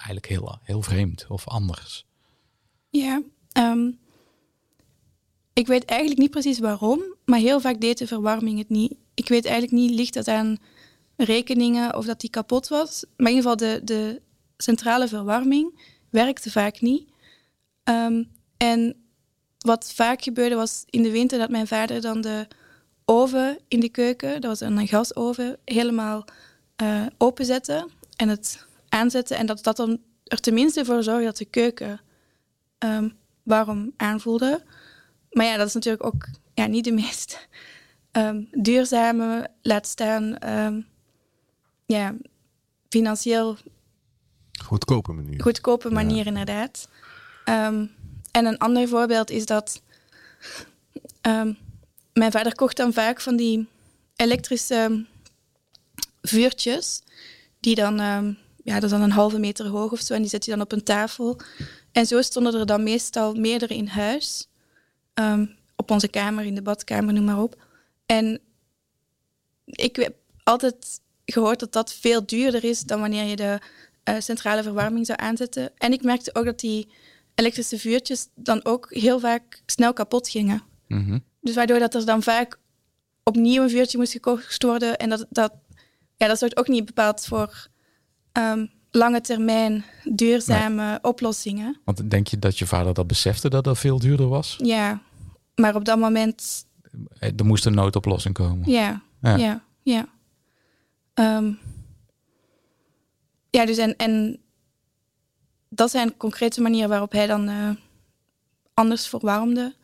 eigenlijk 0.00 0.26
heel, 0.26 0.58
heel 0.62 0.82
vreemd 0.82 1.26
of 1.28 1.48
anders? 1.48 2.06
Ja, 2.90 3.22
ehm, 3.52 3.90
ik 5.52 5.66
weet 5.66 5.84
eigenlijk 5.84 6.20
niet 6.20 6.30
precies 6.30 6.58
waarom, 6.58 7.02
maar 7.24 7.38
heel 7.38 7.60
vaak 7.60 7.80
deed 7.80 7.98
de 7.98 8.06
verwarming 8.06 8.58
het 8.58 8.68
niet. 8.68 8.94
Ik 9.14 9.28
weet 9.28 9.44
eigenlijk 9.44 9.74
niet, 9.74 9.90
ligt 9.90 10.14
dat 10.14 10.28
aan 10.28 10.58
rekeningen 11.16 11.96
of 11.96 12.04
dat 12.04 12.20
die 12.20 12.30
kapot 12.30 12.68
was. 12.68 13.04
Maar 13.16 13.30
in 13.30 13.36
ieder 13.36 13.50
geval, 13.50 13.68
de, 13.68 13.84
de 13.84 14.20
centrale 14.56 15.08
verwarming 15.08 15.80
werkte 16.10 16.50
vaak 16.50 16.80
niet. 16.80 17.08
Ehm, 17.84 18.24
en 18.56 18.94
wat 19.58 19.92
vaak 19.94 20.22
gebeurde 20.22 20.54
was 20.54 20.82
in 20.86 21.02
de 21.02 21.10
winter 21.10 21.38
dat 21.38 21.50
mijn 21.50 21.66
vader 21.66 22.00
dan 22.00 22.20
de 22.20 22.46
oven 23.04 23.58
in 23.68 23.80
de 23.80 23.88
keuken, 23.88 24.40
dat 24.40 24.58
was 24.58 24.60
een 24.60 24.88
gasoven, 24.88 25.58
helemaal 25.64 26.24
eh, 26.76 27.06
openzette 27.18 27.88
en 28.16 28.28
het 28.28 28.66
aanzette. 28.90 29.34
En 29.34 29.46
dat 29.46 29.62
dat 29.62 29.76
dan 29.76 30.00
er 30.24 30.40
tenminste 30.40 30.84
voor 30.84 31.02
zorgde 31.02 31.24
dat 31.24 31.36
de 31.36 31.44
keuken 31.44 32.00
ehm, 32.78 33.08
warm 33.42 33.92
aanvoelde. 33.96 34.62
Maar 35.30 35.46
ja, 35.46 35.56
dat 35.56 35.66
is 35.66 35.74
natuurlijk 35.74 36.04
ook 36.04 36.28
ja, 36.54 36.66
niet 36.66 36.84
de 36.84 36.92
meest 37.02 37.48
ehm, 38.10 38.42
duurzame, 38.50 39.48
laat 39.62 39.86
staan, 39.86 40.38
ehm, 40.38 40.80
ja, 41.86 42.14
financieel 42.88 43.56
Goedkope 44.64 45.12
manier. 45.12 45.42
goedkope 45.42 45.90
manier 45.90 46.26
inderdaad. 46.26 46.88
En 48.30 48.46
een 48.46 48.58
ander 48.58 48.88
voorbeeld 48.88 49.30
is 49.30 49.46
dat 49.46 49.82
mijn 52.12 52.32
vader 52.32 52.54
kocht 52.54 52.76
dan 52.76 52.92
vaak 52.92 53.20
van 53.20 53.36
die 53.36 53.68
elektrische 54.16 55.06
vuurtjes, 56.22 57.02
die 57.60 57.74
dan, 57.74 58.36
ja, 58.64 58.74
dat 58.74 58.82
is 58.82 58.90
dan 58.90 59.02
een 59.02 59.10
halve 59.10 59.38
meter 59.38 59.66
hoog 59.66 59.92
of 59.92 60.00
zo, 60.00 60.14
en 60.14 60.20
die 60.20 60.30
zet 60.30 60.44
je 60.44 60.50
dan 60.50 60.60
op 60.60 60.72
een 60.72 60.82
tafel. 60.82 61.40
En 61.92 62.06
zo 62.06 62.22
stonden 62.22 62.54
er 62.54 62.66
dan 62.66 62.82
meestal 62.82 63.34
meerdere 63.34 63.74
in 63.74 63.86
huis, 63.86 64.50
Ehm, 65.20 65.46
op 65.76 65.90
onze 65.90 66.08
kamer, 66.08 66.44
in 66.44 66.54
de 66.54 66.62
badkamer, 66.62 67.14
noem 67.14 67.24
maar 67.24 67.42
op. 67.42 67.62
En 68.06 68.40
ik 69.64 69.96
heb 69.96 70.14
altijd 70.42 71.00
gehoord 71.24 71.60
dat 71.60 71.72
dat 71.72 71.92
veel 71.92 72.26
duurder 72.26 72.64
is 72.64 72.80
dan 72.80 73.00
wanneer 73.00 73.24
je 73.24 73.36
de 73.36 73.58
eh, 74.02 74.14
centrale 74.18 74.62
verwarming 74.62 75.06
zou 75.06 75.18
aanzetten. 75.20 75.70
En 75.76 75.92
ik 75.92 76.02
merkte 76.02 76.34
ook 76.34 76.44
dat 76.44 76.60
die 76.60 76.88
elektrische 77.34 77.78
vuurtjes 77.78 78.28
dan 78.34 78.64
ook 78.64 78.86
heel 78.94 79.20
vaak 79.20 79.62
snel 79.66 79.92
kapot 79.92 80.28
gingen. 80.28 80.62
Mhm. 80.88 81.18
Dus 81.40 81.54
waardoor 81.54 81.78
dat 81.78 81.94
er 81.94 82.04
dan 82.04 82.22
vaak 82.22 82.58
opnieuw 83.22 83.62
een 83.62 83.70
vuurtje 83.70 83.98
moest 83.98 84.12
gekocht 84.12 84.62
worden. 84.62 84.98
En 84.98 85.08
dat, 85.08 85.26
dat, 85.30 85.52
ja, 86.16 86.26
dat 86.26 86.38
zorgt 86.38 86.56
ook 86.56 86.68
niet 86.68 86.84
bepaald 86.84 87.26
voor 87.26 87.68
ehm, 88.32 88.66
lange 88.90 89.20
termijn 89.20 89.84
duurzame 90.04 90.98
oplossingen. 91.02 91.76
Want 91.84 92.10
denk 92.10 92.26
je 92.28 92.38
dat 92.38 92.58
je 92.58 92.66
vader 92.66 92.94
dat 92.94 93.06
besefte 93.06 93.48
dat 93.50 93.64
dat 93.64 93.78
veel 93.78 93.98
duurder 93.98 94.28
was? 94.28 94.56
Ja, 94.58 95.00
maar 95.54 95.74
op 95.74 95.84
dat 95.84 95.98
moment, 95.98 96.68
Eh, 97.18 97.32
Er 97.36 97.44
moest 97.46 97.66
een 97.66 97.74
noodoplossing 97.74 98.34
komen. 98.34 98.70
ja, 98.70 99.02
Ja. 99.22 99.36
ja, 99.36 99.62
ja. 99.82 100.06
Ehm, 101.14 101.52
ja, 103.50 103.66
dus 103.66 103.76
en, 103.78 103.96
en 103.96 104.40
dat 105.68 105.90
zijn 105.90 106.16
concrete 106.16 106.60
manieren 106.60 106.88
waarop 106.88 107.12
hij 107.12 107.26
dan 107.26 107.48
eh, 107.48 107.70
anders 108.74 109.08
verwarmde. 109.08 109.74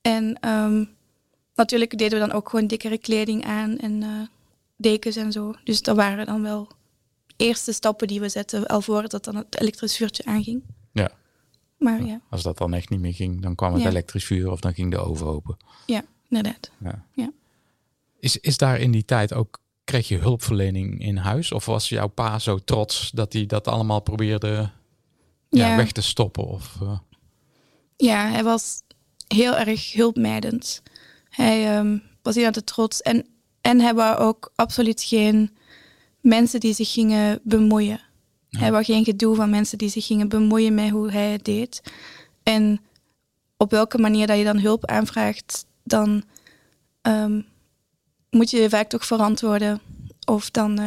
En 0.00 0.40
ehm, 0.40 0.84
natuurlijk 1.54 1.98
deden 1.98 2.20
we 2.20 2.26
dan 2.26 2.36
ook 2.36 2.48
gewoon 2.48 2.66
dikkere 2.66 2.98
kleding 2.98 3.44
aan 3.44 3.78
en 3.78 4.02
eh, 4.02 4.08
dekens 4.76 5.16
en 5.16 5.32
zo. 5.32 5.54
Dus 5.64 5.82
dat 5.82 5.96
waren 5.96 6.26
dan 6.26 6.42
wel 6.42 6.68
eerste 7.38 7.72
stappen 7.72 8.06
die 8.08 8.20
we 8.20 8.28
zetten, 8.28 8.66
al 8.66 8.80
voordat 8.80 9.24
dan 9.24 9.36
het 9.36 9.60
elektrisch 9.60 9.96
vuurtje 9.96 10.24
aanging. 10.24 10.62
Ja. 10.92 11.10
Maar 11.78 12.04
ja, 12.04 12.20
Als 12.30 12.42
dat 12.42 12.58
dan 12.58 12.74
echt 12.74 12.88
niet 12.90 13.00
meer 13.00 13.14
ging, 13.14 13.42
dan 13.42 13.54
kwam 13.54 13.72
het 13.72 13.82
Ja. 13.82 13.88
elektrisch 13.88 14.24
vuur 14.24 14.50
of 14.50 14.60
dan 14.60 14.74
ging 14.74 14.90
de 14.90 14.98
oven 14.98 15.26
open. 15.26 15.56
ja 15.86 16.02
inderdaad. 16.28 16.70
Ja. 16.80 17.04
Ja. 17.12 17.30
Is, 18.20 18.36
is 18.36 18.56
daar 18.56 18.80
in 18.80 18.90
die 18.90 19.04
tijd 19.04 19.32
ook, 19.32 19.58
kreeg 19.84 20.08
je 20.08 20.18
hulpverlening 20.18 21.00
in 21.00 21.16
huis? 21.16 21.52
Of 21.52 21.66
was 21.66 21.88
jouw 21.88 22.06
pa 22.08 22.38
zo 22.38 22.58
trots 22.58 23.10
dat 23.10 23.32
hij 23.32 23.46
dat 23.46 23.68
allemaal 23.68 24.00
probeerde 24.00 24.70
ja, 25.48 25.76
weg 25.76 25.92
te 25.92 26.02
stoppen? 26.02 26.44
Of, 26.46 26.76
eh, 26.82 26.98
Ja, 27.96 28.30
hij 28.30 28.44
was 28.44 28.82
heel 29.28 29.56
erg 29.56 29.92
hulpmijdend. 29.92 30.82
Hij 31.28 31.76
ehm, 31.76 31.98
was 32.22 32.34
heel 32.34 32.50
te 32.52 32.64
trots. 32.64 33.02
En, 33.02 33.26
en 33.60 33.80
hij 33.80 33.94
wou 33.94 34.16
ook 34.18 34.52
absoluut 34.54 35.02
geen 35.02 35.56
mensen 36.20 36.60
die 36.60 36.74
zich 36.74 36.92
gingen 36.92 37.40
bemoeien. 37.42 38.00
Hij 38.50 38.70
wou 38.70 38.84
geen 38.84 39.04
gedoe 39.04 39.34
van 39.36 39.50
mensen 39.50 39.78
die 39.78 39.88
zich 39.88 40.06
gingen 40.06 40.28
bemoeien 40.28 40.74
met 40.74 40.90
hoe 40.90 41.10
hij 41.10 41.30
het 41.32 41.44
deed. 41.44 41.82
En 42.42 42.80
op 43.56 43.70
welke 43.70 43.98
manier 43.98 44.26
dat 44.26 44.38
je 44.38 44.44
dan 44.44 44.58
hulp 44.58 44.86
aanvraagt, 44.86 45.66
dan 45.84 46.22
ehm, 47.02 47.40
moet 48.30 48.50
je 48.50 48.56
je 48.60 48.68
vaak 48.68 48.88
toch 48.88 49.06
verantwoorden. 49.06 49.80
Of 50.26 50.50
dan 50.50 50.78
eh, 50.78 50.86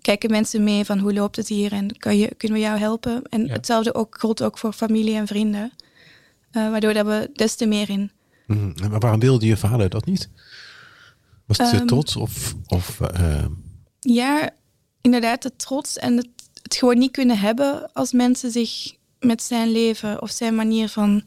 kijken 0.00 0.30
mensen 0.30 0.64
mee 0.64 0.84
van 0.84 0.98
hoe 0.98 1.12
loopt 1.12 1.36
het 1.36 1.48
hier 1.48 1.72
en 1.72 1.96
kan 1.98 2.16
je, 2.16 2.34
kunnen 2.36 2.58
we 2.58 2.64
jou 2.64 2.78
helpen. 2.78 3.22
En 3.28 3.46
Ja. 3.46 3.52
hetzelfde 3.52 3.94
ook, 3.94 4.16
geldt 4.20 4.42
ook 4.42 4.58
voor 4.58 4.72
familie 4.72 5.14
en 5.16 5.26
vrienden. 5.26 5.72
Eh, 6.50 6.70
waardoor 6.70 6.92
dat 6.92 7.06
we 7.06 7.30
des 7.34 7.54
te 7.54 7.66
meer 7.66 7.90
in. 7.90 8.10
Mhm. 8.46 8.90
Maar 8.90 9.00
waarom 9.00 9.20
wilde 9.20 9.46
je 9.46 9.56
vader 9.56 9.88
dat 9.90 10.04
niet? 10.04 10.28
Was 11.46 11.58
het 11.58 11.72
Ehm, 11.72 11.86
trots 11.86 12.16
of... 12.16 12.54
of 12.66 13.00
eh, 13.00 13.44
Ja, 14.04 14.50
inderdaad, 15.00 15.42
de 15.42 15.56
trots 15.56 15.96
en 15.98 16.16
het, 16.16 16.28
het 16.62 16.74
gewoon 16.74 16.98
niet 16.98 17.12
kunnen 17.12 17.38
hebben 17.38 17.92
als 17.92 18.12
mensen 18.12 18.50
zich 18.50 18.92
met 19.20 19.42
zijn 19.42 19.70
leven 19.70 20.22
of 20.22 20.30
zijn 20.30 20.54
manier 20.54 20.88
van 20.88 21.22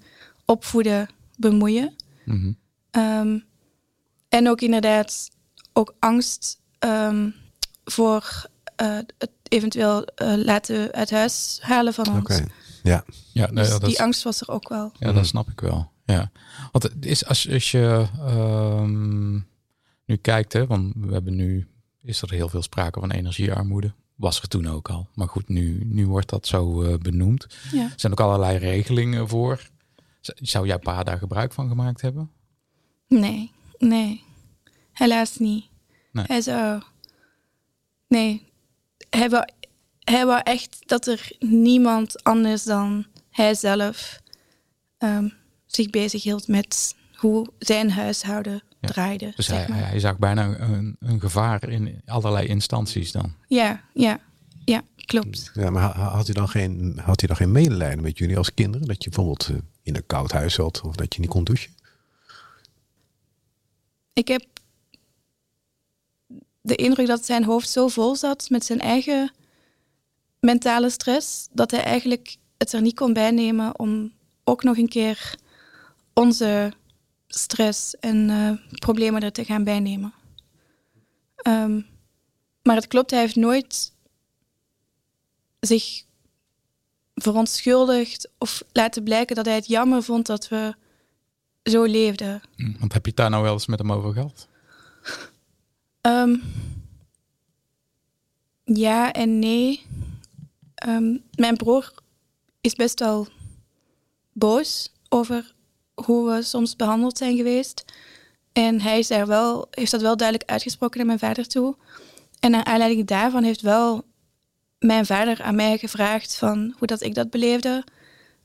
opvoeden 0.45 1.09
bemoeien. 1.37 1.95
mhm. 2.25 2.51
Ehm, 2.91 3.39
en 4.29 4.49
ook 4.49 4.61
inderdaad 4.61 5.29
ook 5.73 5.95
angst 5.99 6.59
ehm, 6.79 7.29
voor 7.85 8.49
eh, 8.75 8.97
het 9.17 9.29
eventueel 9.43 10.05
eh, 10.05 10.33
laten 10.35 10.91
uit 10.91 11.11
huis 11.11 11.59
halen 11.61 11.93
van 11.93 12.07
ons. 12.07 12.17
Oké, 12.17 12.45
ja. 12.83 13.03
Ja, 13.33 13.45
nee, 13.45 13.63
Dus 13.63 13.69
dat, 13.69 13.85
die 13.85 14.01
angst 14.01 14.23
was 14.23 14.41
er 14.41 14.49
ook 14.49 14.69
wel. 14.69 14.91
ja, 14.99 15.11
dat 15.11 15.25
snap 15.25 15.49
ik 15.49 15.59
wel. 15.59 15.91
Ja. 16.05 16.31
Want 16.71 16.83
het 16.83 17.05
is 17.05 17.25
als, 17.25 17.49
als 17.51 17.71
je 17.71 18.07
ehm, 18.19 19.33
nu 20.05 20.15
kijkt, 20.21 20.53
hè, 20.53 20.67
want 20.67 20.93
we 20.97 21.13
hebben 21.13 21.35
nu, 21.35 21.67
is 22.05 22.21
er 22.21 22.31
heel 22.31 22.49
veel 22.49 22.61
sprake 22.61 22.99
van 22.99 23.11
energiearmoede. 23.11 23.93
Was 24.15 24.41
er 24.41 24.47
toen 24.47 24.67
ook 24.67 24.89
al. 24.89 25.07
Maar 25.13 25.27
goed, 25.27 25.49
nu, 25.49 25.83
nu 25.85 26.07
wordt 26.07 26.29
dat 26.29 26.47
zo 26.47 26.81
eh, 26.83 26.97
benoemd. 26.97 27.47
Ja. 27.71 27.83
Er 27.83 27.93
zijn 27.95 28.11
ook 28.11 28.19
allerlei 28.19 28.57
regelingen 28.57 29.27
voor. 29.29 29.69
Zou 30.21 30.67
jouw 30.67 30.79
pa 30.79 31.03
daar 31.03 31.17
gebruik 31.17 31.53
van 31.53 31.67
gemaakt 31.67 32.01
hebben? 32.01 32.31
Nee, 33.07 33.51
nee. 33.77 34.23
Helaas 34.91 35.37
niet. 35.37 35.65
Nee. 36.11 36.25
Hij 36.27 36.41
zou... 36.41 36.81
Nee. 38.07 38.51
Hij 39.09 39.29
wou, 39.29 39.45
hij 39.99 40.25
wou 40.25 40.41
echt 40.43 40.77
dat 40.85 41.07
er 41.07 41.31
niemand 41.39 42.23
anders 42.23 42.63
dan 42.63 43.05
hijzelf 43.29 44.21
ehm 44.97 45.27
zich 45.65 45.89
bezig 45.89 46.23
hield 46.23 46.47
met 46.47 46.95
hoe 47.15 47.47
zijn 47.59 47.91
huishouden 47.91 48.63
Ja. 48.87 48.93
draaide. 48.93 49.33
Dus 49.35 49.45
zeg 49.45 49.57
hij, 49.57 49.67
maar. 49.67 49.89
hij 49.89 49.99
zag 49.99 50.17
bijna 50.17 50.59
een, 50.59 50.95
een 50.99 51.19
gevaar 51.19 51.69
in 51.69 52.01
allerlei 52.05 52.47
instanties 52.47 53.11
dan. 53.11 53.33
Ja, 53.47 53.81
ja, 53.93 54.19
ja, 54.65 54.81
klopt. 55.05 55.51
ja, 55.53 55.69
maar 55.69 55.81
ha- 55.81 56.09
had 56.09 56.25
hij, 56.25 56.35
dan 56.35 56.49
geen, 56.49 56.99
had 57.03 57.19
hij 57.19 57.27
dan 57.27 57.37
geen 57.37 57.51
medelijden 57.51 58.01
met 58.01 58.17
jullie 58.17 58.37
als 58.37 58.53
kinderen? 58.53 58.87
Dat 58.87 59.03
je 59.03 59.09
bijvoorbeeld 59.09 59.47
eh, 59.49 59.55
in 59.83 59.95
een 59.95 60.05
koud 60.05 60.31
huis 60.31 60.53
zat 60.53 60.81
of 60.81 60.95
dat 60.95 61.13
je 61.15 61.21
niet 61.21 61.29
kon 61.29 61.43
douchen? 61.43 61.71
Ik 64.13 64.27
heb 64.27 64.45
de 66.61 66.75
indruk 66.75 67.07
dat 67.07 67.25
zijn 67.25 67.43
hoofd 67.43 67.69
zo 67.69 67.87
vol 67.87 68.15
zat 68.15 68.49
met 68.49 68.65
zijn 68.65 68.79
eigen 68.79 69.31
mentale 70.39 70.89
stress, 70.89 71.47
dat 71.51 71.71
hij 71.71 71.83
eigenlijk 71.83 72.35
het 72.57 72.73
er 72.73 72.81
niet 72.81 72.95
kon 72.95 73.13
bijnemen 73.13 73.79
om 73.79 74.11
ook 74.43 74.63
nog 74.63 74.77
een 74.77 74.89
keer 74.89 75.35
onze 76.13 76.73
stress 77.39 77.95
en 77.95 78.29
eh, 78.29 78.79
problemen 78.79 79.21
er 79.21 79.31
te 79.31 79.45
gaan 79.45 79.63
bijnemen. 79.63 80.13
Ehm, 81.35 81.81
maar 82.63 82.75
het 82.75 82.87
klopt, 82.87 83.11
hij 83.11 83.19
heeft 83.19 83.35
nooit 83.35 83.93
zich 85.59 86.03
verontschuldigd 87.15 88.29
of 88.37 88.63
laten 88.71 89.03
blijken 89.03 89.35
dat 89.35 89.45
hij 89.45 89.55
het 89.55 89.67
jammer 89.67 90.03
vond 90.03 90.25
dat 90.25 90.47
we 90.47 90.75
zo 91.63 91.83
leefden. 91.83 92.41
Hm, 92.55 92.79
Want 92.79 92.93
heb 92.93 93.03
je 93.03 93.09
het 93.09 93.19
daar 93.19 93.29
nou 93.29 93.43
wel 93.43 93.53
eens 93.53 93.65
met 93.65 93.79
hem 93.79 93.91
over 93.91 94.13
gehad? 94.13 94.47
Ehm, 96.01 96.35
ja 98.63 99.13
en 99.13 99.39
nee. 99.39 99.85
Ehm, 100.75 101.17
mijn 101.35 101.57
broer 101.57 101.93
is 102.61 102.75
best 102.75 102.99
wel 102.99 103.27
boos 104.31 104.91
over 105.09 105.54
hoe 105.95 106.31
we 106.31 106.41
soms 106.41 106.75
behandeld 106.75 107.17
zijn 107.17 107.35
geweest. 107.35 107.85
En 108.53 108.81
hij 108.81 108.99
is 108.99 109.07
daar 109.07 109.27
wel, 109.27 109.67
heeft 109.71 109.91
dat 109.91 110.01
wel 110.01 110.17
duidelijk 110.17 110.49
uitgesproken 110.49 110.97
naar 110.97 111.07
mijn 111.07 111.19
vader 111.19 111.47
toe. 111.47 111.75
En 112.39 112.51
naar 112.51 112.63
aanleiding 112.63 113.07
daarvan 113.07 113.43
heeft 113.43 113.61
wel 113.61 114.05
mijn 114.79 115.05
vader 115.05 115.41
aan 115.41 115.55
mij 115.55 115.77
gevraagd 115.77 116.35
van 116.37 116.75
hoe 116.77 116.87
dat 116.87 117.01
ik 117.01 117.15
dat 117.15 117.29
beleefde. 117.29 117.83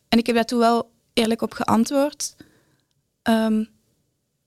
En 0.09 0.19
ik 0.19 0.27
heb 0.27 0.35
daar 0.35 0.45
toen 0.45 0.59
wel 0.59 0.91
eerlijk 1.13 1.43
op 1.43 1.53
geantwoord. 1.53 2.37
Ehm, 3.23 3.65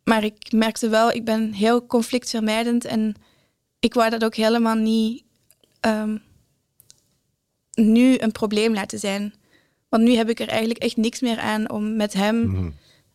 maar 0.03 0.23
ik 0.23 0.51
merkte 0.51 0.89
wel, 0.89 1.11
ik 1.11 1.25
ben 1.25 1.51
heel 1.51 1.85
conflictvermijdend 1.85 2.85
en 2.85 3.15
ik 3.79 3.93
wou 3.93 4.09
dat 4.09 4.23
ook 4.23 4.35
helemaal 4.35 4.75
niet 4.75 5.23
ehm, 5.79 6.17
nu 7.73 8.19
een 8.19 8.31
probleem 8.31 8.73
laten 8.73 8.99
zijn. 8.99 9.33
Want 9.89 10.03
nu 10.03 10.15
heb 10.15 10.29
ik 10.29 10.39
er 10.39 10.47
eigenlijk 10.47 10.79
echt 10.79 10.97
niks 10.97 11.19
meer 11.19 11.39
aan 11.39 11.69
om 11.69 11.95
met 11.95 12.13
hem 12.13 12.45
Mhm. 12.45 12.69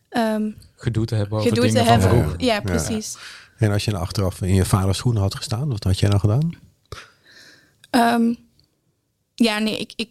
Ehm, 0.09 0.51
Gedoe 0.77 1.07
te 1.07 1.14
hebben 1.14 1.38
over 1.38 1.49
gedoe 1.49 1.71
te 1.71 1.79
hebben. 1.79 2.09
vroeger. 2.09 2.44
Ja, 2.44 2.61
precies. 2.61 3.16
En 3.59 3.73
als 3.73 3.85
je 3.85 3.90
nou 3.90 4.03
achteraf 4.03 4.42
in 4.42 4.55
je 4.55 4.64
vaders 4.64 4.99
schoenen 4.99 5.23
had 5.23 5.35
gestaan, 5.35 5.68
wat 5.68 5.85
had 5.85 5.99
jij 5.99 6.09
nou 6.09 6.21
gedaan? 6.21 6.51
Ehm, 7.90 8.35
ja, 9.35 9.59
nee, 9.59 9.79
ik, 9.79 9.92
ik, 9.97 10.11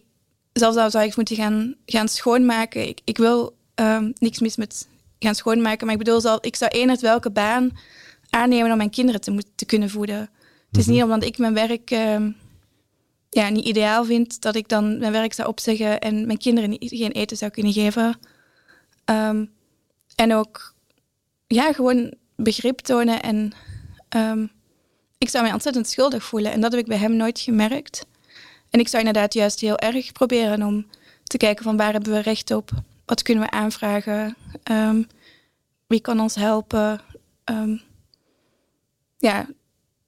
zelfs 0.52 0.76
al 0.76 0.90
zou 0.90 1.04
ik 1.04 1.16
moeten 1.16 1.36
gaan, 1.36 1.74
gaan 1.86 2.08
schoonmaken. 2.08 2.88
Ik, 2.88 3.00
ik 3.04 3.18
wil 3.18 3.56
ehm, 3.74 4.10
niks 4.18 4.38
mis 4.38 4.56
met 4.56 4.88
gaan 5.18 5.34
schoonmaken. 5.34 5.86
Maar 5.86 5.94
ik 5.94 6.04
bedoel, 6.04 6.20
zal, 6.20 6.38
ik 6.40 6.56
zou 6.56 6.70
eender 6.70 6.98
welke 7.00 7.30
baan 7.30 7.70
aannemen 8.30 8.70
om 8.70 8.76
mijn 8.76 8.90
kinderen 8.90 9.20
te, 9.20 9.30
moeten 9.30 9.52
te 9.54 9.64
kunnen 9.64 9.90
voeden. 9.90 10.30
Het 10.70 10.80
is 10.80 10.86
niet 10.86 11.02
omdat 11.02 11.24
ik 11.24 11.38
mijn 11.38 11.54
werk 11.54 11.90
ehm, 11.90 12.30
ja, 13.30 13.48
niet 13.48 13.64
ideaal 13.64 14.04
vind, 14.04 14.40
dat 14.42 14.54
ik 14.54 14.68
dan 14.68 14.98
mijn 14.98 15.12
werk 15.12 15.32
zou 15.32 15.48
opzeggen 15.48 16.00
en 16.00 16.26
mijn 16.26 16.38
kinderen 16.38 16.70
niet, 16.70 16.90
geen 16.94 17.12
eten 17.12 17.36
zou 17.36 17.50
kunnen 17.50 17.72
geven. 17.72 18.18
Ehm, 19.04 19.44
en 20.18 20.34
ook, 20.34 20.74
ja, 21.46 21.72
gewoon 21.72 22.12
begrip 22.36 22.78
tonen 22.78 23.22
en... 23.22 23.52
ehm, 24.08 24.46
ik 25.18 25.28
zou 25.28 25.44
mij 25.44 25.52
ontzettend 25.52 25.88
schuldig 25.88 26.24
voelen. 26.24 26.52
En 26.52 26.60
dat 26.60 26.72
heb 26.72 26.80
ik 26.80 26.86
bij 26.86 26.96
hem 26.96 27.16
nooit 27.16 27.40
gemerkt. 27.40 28.06
En 28.70 28.80
ik 28.80 28.88
zou 28.88 29.04
inderdaad 29.04 29.34
juist 29.34 29.60
heel 29.60 29.78
erg 29.78 30.12
proberen 30.12 30.62
om 30.62 30.86
te 31.24 31.36
kijken 31.36 31.64
van 31.64 31.76
waar 31.76 31.92
hebben 31.92 32.12
we 32.12 32.18
recht 32.18 32.50
op? 32.50 32.70
Wat 33.04 33.22
kunnen 33.22 33.44
we 33.44 33.50
aanvragen? 33.50 34.36
Ehm, 34.62 35.02
wie 35.86 36.00
kan 36.00 36.20
ons 36.20 36.34
helpen? 36.34 37.00
Ehm, 37.44 37.76
ja, 39.16 39.46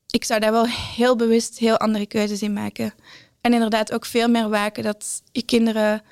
ik 0.07 0.25
zou 0.25 0.40
daar 0.40 0.53
wel 0.53 0.66
heel 0.66 1.16
bewust 1.16 1.59
heel 1.59 1.77
andere 1.79 2.07
keuzes 2.07 2.42
in 2.42 2.53
maken. 2.53 2.94
En 3.40 3.53
inderdaad 3.53 3.92
ook 3.92 4.07
veel 4.07 4.29
meer 4.29 4.49
waken 4.49 4.83
dat 4.83 5.23
je 5.33 5.42
kinderen 5.42 6.03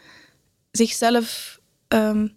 zichzelf 0.70 1.58
ehm, 1.88 2.28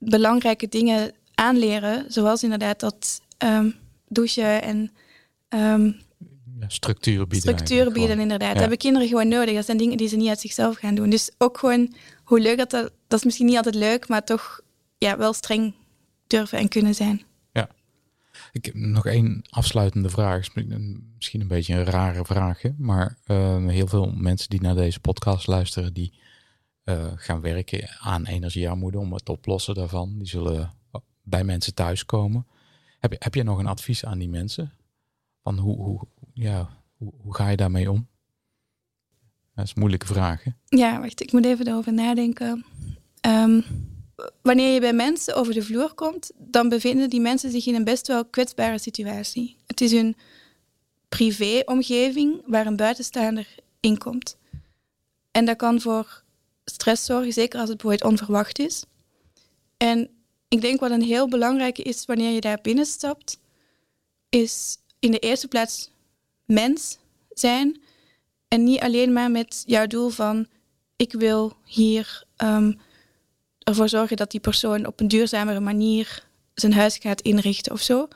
belangrijke 0.00 0.68
dingen 0.68 1.12
aanleren. 1.34 2.04
Zoals 2.08 2.42
inderdaad 2.42 2.80
dat 2.80 3.20
ehm, 3.38 3.70
douchen 4.08 4.62
en 4.62 4.90
ehm, 5.48 5.84
Ja, 6.60 6.68
structuur 6.68 7.26
bieden. 7.26 7.54
structuren 7.54 7.84
bieden, 7.92 8.02
gewoon. 8.02 8.22
inderdaad. 8.22 8.46
Ja. 8.48 8.52
Dat 8.52 8.60
hebben 8.60 8.78
kinderen 8.78 9.08
gewoon 9.08 9.28
nodig. 9.28 9.54
Dat 9.54 9.64
zijn 9.64 9.76
dingen 9.76 9.96
die 9.96 10.08
ze 10.08 10.16
niet 10.16 10.28
uit 10.28 10.40
zichzelf 10.40 10.76
gaan 10.76 10.94
doen. 10.94 11.10
Dus 11.10 11.30
ook 11.38 11.58
gewoon 11.58 11.94
hoe 12.24 12.40
leuk 12.40 12.58
dat, 12.58 12.70
dat... 12.70 12.92
Dat 13.08 13.18
is 13.18 13.24
misschien 13.24 13.46
niet 13.46 13.56
altijd 13.56 13.74
leuk, 13.74 14.08
maar 14.08 14.24
toch 14.24 14.60
ja, 14.98 15.16
wel 15.18 15.32
streng 15.32 15.74
durven 16.26 16.58
en 16.58 16.68
kunnen 16.68 16.94
zijn. 16.94 17.22
Ik 18.52 18.64
heb 18.64 18.74
nog 18.74 19.06
één 19.06 19.42
afsluitende 19.50 20.08
vraag. 20.08 20.40
Is 20.40 20.50
Misschien 21.16 21.40
een 21.40 21.48
beetje 21.48 21.74
een 21.74 21.84
rare 21.84 22.24
vraag. 22.24 22.62
hè, 22.62 22.70
Maar 22.78 23.16
eh, 23.24 23.66
heel 23.66 23.86
veel 23.86 24.12
mensen 24.16 24.50
die 24.50 24.60
naar 24.60 24.74
deze 24.74 25.00
podcast 25.00 25.46
luisteren, 25.46 25.92
die 25.94 26.12
gaan 27.16 27.40
werken 27.40 27.88
aan 28.00 28.26
energiearmoede 28.26 28.98
om 28.98 29.12
het 29.12 29.28
oplossen 29.28 29.74
daarvan. 29.74 30.18
Die 30.18 30.26
zullen 30.26 30.72
bij 31.22 31.44
mensen 31.44 31.74
thuiskomen. 31.74 32.46
Heb, 32.98 33.14
heb 33.18 33.34
je 33.34 33.42
nog 33.42 33.58
een 33.58 33.66
advies 33.66 34.04
aan 34.04 34.18
die 34.18 34.28
mensen? 34.28 34.72
Van 35.42 35.58
hoe, 35.58 35.76
hoe, 35.76 36.00
ja, 36.34 36.68
hoe, 36.96 37.12
hoe 37.20 37.34
ga 37.34 37.48
je 37.48 37.56
daarmee 37.56 37.90
om? 37.90 38.08
Dat 39.54 39.64
is 39.64 39.70
een 39.70 39.80
moeilijke 39.80 40.06
vraag. 40.06 40.44
Ja, 40.64 41.00
wacht, 41.00 41.22
ik 41.22 41.32
moet 41.32 41.44
even 41.44 41.66
erover 41.66 41.92
nadenken. 41.92 42.64
Ehm, 43.20 43.60
wanneer 44.42 44.74
je 44.74 44.80
bij 44.80 44.92
mensen 44.92 45.34
over 45.34 45.54
de 45.54 45.62
vloer 45.62 45.94
komt, 45.94 46.30
dan 46.36 46.68
bevinden 46.68 47.10
die 47.10 47.20
mensen 47.20 47.50
zich 47.50 47.66
in 47.66 47.74
een 47.74 47.84
best 47.84 48.06
wel 48.06 48.24
kwetsbare 48.24 48.78
situatie. 48.78 49.56
Het 49.66 49.80
is 49.80 49.92
hun 49.92 50.16
privéomgeving 51.08 52.42
waar 52.46 52.66
een 52.66 52.76
buitenstaander 52.76 53.54
in 53.80 53.98
komt. 53.98 54.38
En 55.30 55.44
dat 55.44 55.56
kan 55.56 55.80
voor 55.80 56.22
stress 56.70 57.04
zorgen, 57.04 57.32
zeker 57.32 57.60
als 57.60 57.68
het 57.68 57.78
bijvoorbeeld 57.78 58.10
onverwacht 58.10 58.58
is. 58.58 58.84
En 59.76 60.10
ik 60.48 60.60
denk 60.60 60.80
wat 60.80 60.90
een 60.90 61.02
heel 61.02 61.28
belangrijke 61.28 61.82
is 61.82 62.04
wanneer 62.04 62.30
je 62.30 62.40
daar 62.40 62.58
binnenstapt, 62.62 63.38
is 64.28 64.78
in 64.98 65.10
de 65.10 65.18
eerste 65.18 65.48
plaats 65.48 65.90
mens 66.44 66.98
zijn. 67.30 67.80
En 68.48 68.64
niet 68.64 68.80
alleen 68.80 69.12
maar 69.12 69.30
met 69.30 69.62
jouw 69.66 69.86
doel 69.86 70.08
van 70.08 70.46
ik 70.96 71.12
wil 71.12 71.56
hier 71.64 72.24
um, 72.36 72.80
ervoor 73.58 73.88
zorgen 73.88 74.16
dat 74.16 74.30
die 74.30 74.40
persoon 74.40 74.86
op 74.86 75.00
een 75.00 75.08
duurzamere 75.08 75.60
manier 75.60 76.26
zijn 76.54 76.72
huis 76.72 76.96
gaat 76.96 77.20
inrichten 77.20 77.72
of 77.72 77.80
zo. 77.80 78.08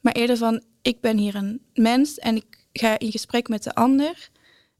Maar 0.00 0.12
eerder 0.12 0.36
van 0.36 0.62
ik 0.82 1.00
ben 1.00 1.16
hier 1.16 1.34
een 1.34 1.62
mens 1.74 2.18
en 2.18 2.36
ik 2.36 2.66
ga 2.72 2.98
in 2.98 3.10
gesprek 3.10 3.48
met 3.48 3.62
de 3.62 3.74
ander. 3.74 4.30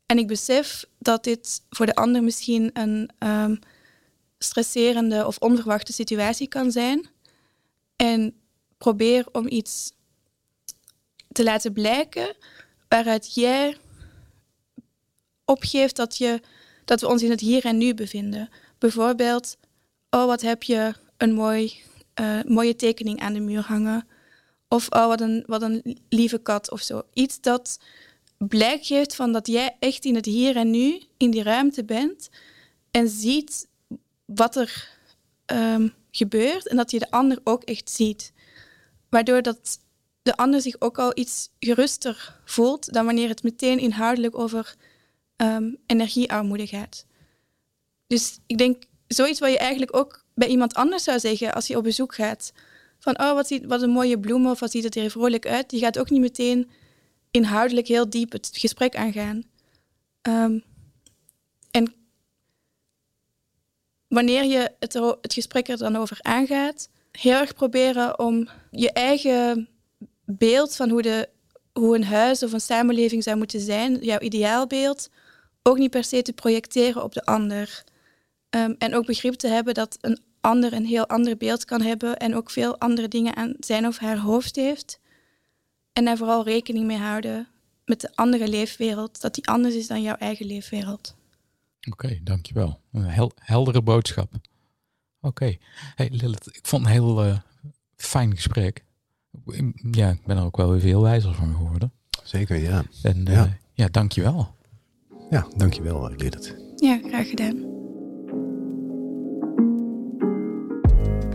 En 0.09 0.19
ik 0.19 0.27
besef 0.27 0.85
dat 0.99 1.25
dit 1.25 1.63
voor 1.71 1.87
de 1.87 1.95
ander 1.95 2.23
misschien 2.23 2.71
een 2.73 3.11
um, 3.19 3.59
stresserende 4.39 5.27
of 5.27 5.39
onverwachte 5.39 5.93
situatie 5.93 6.49
kan 6.49 6.73
zijn. 6.73 7.09
En 7.97 8.35
probeer 8.79 9.27
om 9.33 9.47
iets 9.49 9.93
te 11.33 11.45
laten 11.45 11.73
blijken 11.73 12.37
waaruit 12.89 13.35
jij 13.35 13.77
opgeeft 15.45 15.97
dat, 15.97 16.17
je, 16.17 16.41
dat 16.85 17.01
we 17.01 17.09
ons 17.09 17.23
in 17.23 17.31
het 17.31 17.41
hier 17.41 17.65
en 17.65 17.79
nu 17.79 17.95
bevinden. 17.95 18.49
Bijvoorbeeld, 18.79 19.57
oh 20.11 20.27
wat 20.27 20.41
heb 20.41 20.63
je 20.63 20.95
een 21.17 21.33
mooi, 21.33 21.73
uh, 22.21 22.43
mooie 22.43 22.77
tekening 22.77 23.21
aan 23.21 23.33
de 23.33 23.41
muur 23.41 23.63
hangen. 23.63 24.09
Of 24.69 24.87
oh 24.91 25.07
wat 25.07 25.21
een, 25.21 25.45
wat 25.47 25.63
een 25.63 25.99
lieve 26.09 26.39
kat 26.39 26.71
of 26.71 26.81
zo. 26.81 27.03
Iets 27.13 27.41
dat 27.41 27.79
blijk 28.39 28.87
geeft 28.87 29.15
van 29.15 29.33
dat 29.33 29.47
jij 29.47 29.77
echt 29.79 30.05
in 30.05 30.15
het 30.15 30.25
hier 30.25 30.57
en 30.57 30.71
nu, 30.71 31.03
in 31.17 31.31
die 31.31 31.43
ruimte 31.43 31.85
bent 31.85 32.29
en 32.91 33.09
ziet 33.09 33.69
wat 34.25 34.57
er 34.57 34.89
um, 35.47 35.95
gebeurt 36.11 36.69
en 36.69 36.77
dat 36.77 36.91
je 36.91 36.99
de 36.99 37.11
ander 37.11 37.41
ook 37.45 37.63
echt 37.63 37.91
ziet. 37.91 38.33
Waardoor 39.09 39.43
dat 39.43 39.79
de 40.23 40.37
ander 40.37 40.61
zich 40.61 40.77
ook 40.79 40.99
al 40.99 41.13
iets 41.15 41.51
geruster 41.61 42.41
voelt 42.45 42.93
dan 42.93 43.05
wanneer 43.05 43.29
het 43.29 43.43
meteen 43.43 43.79
inhoudelijk 43.79 44.39
over 44.39 44.75
um, 45.37 45.77
energiearmoede 45.87 46.67
gaat. 46.67 47.07
Dus 48.07 48.39
ik 48.47 48.59
denk, 48.59 48.83
zoiets 49.07 49.41
wat 49.41 49.51
je 49.51 49.59
eigenlijk 49.59 49.97
ook 49.97 50.25
bij 50.35 50.49
iemand 50.49 50.75
anders 50.75 51.05
zou 51.05 51.19
zeggen 51.19 51.55
als 51.55 51.67
je 51.67 51.77
op 51.77 51.83
bezoek 51.83 52.15
gaat. 52.15 52.53
Van, 52.99 53.21
oh, 53.21 53.33
wat, 53.33 53.47
ziet, 53.47 53.65
wat 53.65 53.83
een 53.83 53.91
mooie 53.91 54.19
bloem 54.19 54.47
of 54.47 54.61
wat 54.61 54.71
ziet 54.71 54.85
het 54.85 54.97
er 54.97 55.11
vrolijk 55.11 55.47
uit. 55.47 55.71
Die 55.71 55.81
gaat 55.81 55.99
ook 55.99 56.11
niet 56.11 56.21
meteen 56.21 56.71
inhoudelijk 57.31 57.87
heel 57.89 58.11
diep 58.11 58.33
het 58.33 58.51
gesprek 58.53 58.97
aangaan. 58.97 59.43
Um, 60.23 60.65
en 61.71 61.95
wanneer 64.09 64.45
je 64.45 64.71
het, 64.79 64.93
het 65.21 65.33
gesprek 65.33 65.69
er 65.69 65.77
dan 65.77 65.97
over 65.97 66.19
aangaat, 66.23 66.89
heel 67.13 67.39
erg 67.39 67.55
proberen 67.55 68.19
om 68.19 68.49
je 68.71 68.93
eigen 68.93 69.69
beeld 70.25 70.77
van 70.77 70.91
hoe, 70.91 71.03
de, 71.03 71.29
hoe 71.73 71.97
een 71.97 72.05
huis 72.05 72.43
of 72.43 72.53
een 72.53 72.61
samenleving 72.61 73.23
zou 73.23 73.37
moeten 73.37 73.61
zijn, 73.61 73.95
jouw 73.95 74.19
ideaalbeeld, 74.19 75.09
ook 75.63 75.79
niet 75.79 75.91
per 75.91 76.05
se 76.05 76.23
te 76.23 76.33
projecteren 76.33 77.03
op 77.03 77.13
de 77.13 77.25
ander. 77.25 77.85
Um, 78.51 78.75
en 78.79 78.95
ook 78.95 79.07
begrip 79.07 79.35
te 79.35 79.49
hebben 79.49 79.75
dat 79.75 79.99
een 80.01 80.19
ander 80.41 80.73
een 80.73 80.87
heel 80.87 81.07
ander 81.07 81.37
beeld 81.37 81.65
kan 81.65 81.81
hebben 81.81 82.17
en 82.17 82.35
ook 82.35 82.51
veel 82.51 82.79
andere 82.79 83.09
dingen 83.09 83.37
aan 83.37 83.55
zijn 83.61 83.87
of 83.87 83.99
haar 83.99 84.19
hoofd 84.19 84.57
heeft. 84.57 85.01
En 85.99 86.05
daar 86.05 86.17
vooral 86.17 86.45
rekening 86.45 86.87
mee 86.87 86.97
houden 86.97 87.49
met 87.85 88.01
de 88.01 88.11
andere 88.15 88.49
leefwereld, 88.49 89.21
dat 89.21 89.35
die 89.35 89.49
anders 89.49 89.75
is 89.75 89.87
dan 89.87 90.03
jouw 90.03 90.15
eigen 90.15 90.47
leefwereld. 90.47 91.17
Oké, 91.91 92.19
dankjewel. 92.23 92.81
Een 92.93 93.05
hel 93.05 93.33
heldere 93.37 93.83
boodschap. 93.83 94.33
Oké. 95.21 95.57
Hey 95.95 96.09
Lilith, 96.13 96.47
ik 96.47 96.67
vond 96.67 96.85
een 96.85 96.91
heel 96.91 97.27
uh, 97.27 97.39
fijn 97.97 98.35
gesprek. 98.35 98.85
Ja, 99.91 100.11
ik 100.11 100.27
ben 100.27 100.37
er 100.37 100.45
ook 100.45 100.57
wel 100.57 100.71
weer 100.71 100.81
veel 100.81 101.03
wijzer 101.03 101.35
van 101.35 101.55
geworden. 101.55 101.93
Zeker, 102.25 102.57
ja. 102.57 102.85
En 103.03 103.29
uh, 103.29 103.35
ja. 103.35 103.59
ja, 103.73 103.89
dankjewel. 103.89 104.55
Ja, 105.31 105.47
dankjewel 105.57 106.11
Lilith. 106.11 106.57
Ja, 106.77 107.01
graag 107.05 107.29
gedaan. 107.29 107.67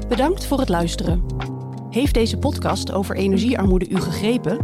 Bedankt 0.08 0.45
voor 0.45 0.60
het 0.60 0.69
luisteren. 0.69 1.23
Heeft 1.93 2.13
deze 2.13 2.38
podcast 2.38 2.91
over 2.91 3.15
energiearmoede 3.15 3.89
u 3.89 3.95
gegrepen? 3.95 4.58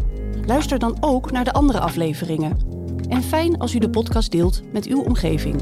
Luister 0.46 0.80
dan 0.80 0.98
ook 1.00 1.32
naar 1.32 1.44
de 1.44 1.54
andere 1.54 1.80
afleveringen. 1.80 2.58
En 3.10 3.24
fijn 3.24 3.58
als 3.58 3.74
u 3.74 3.80
de 3.80 3.90
podcast 3.90 4.32
deelt 4.32 4.62
met 4.72 4.88
uw 4.88 5.04
omgeving. 5.04 5.62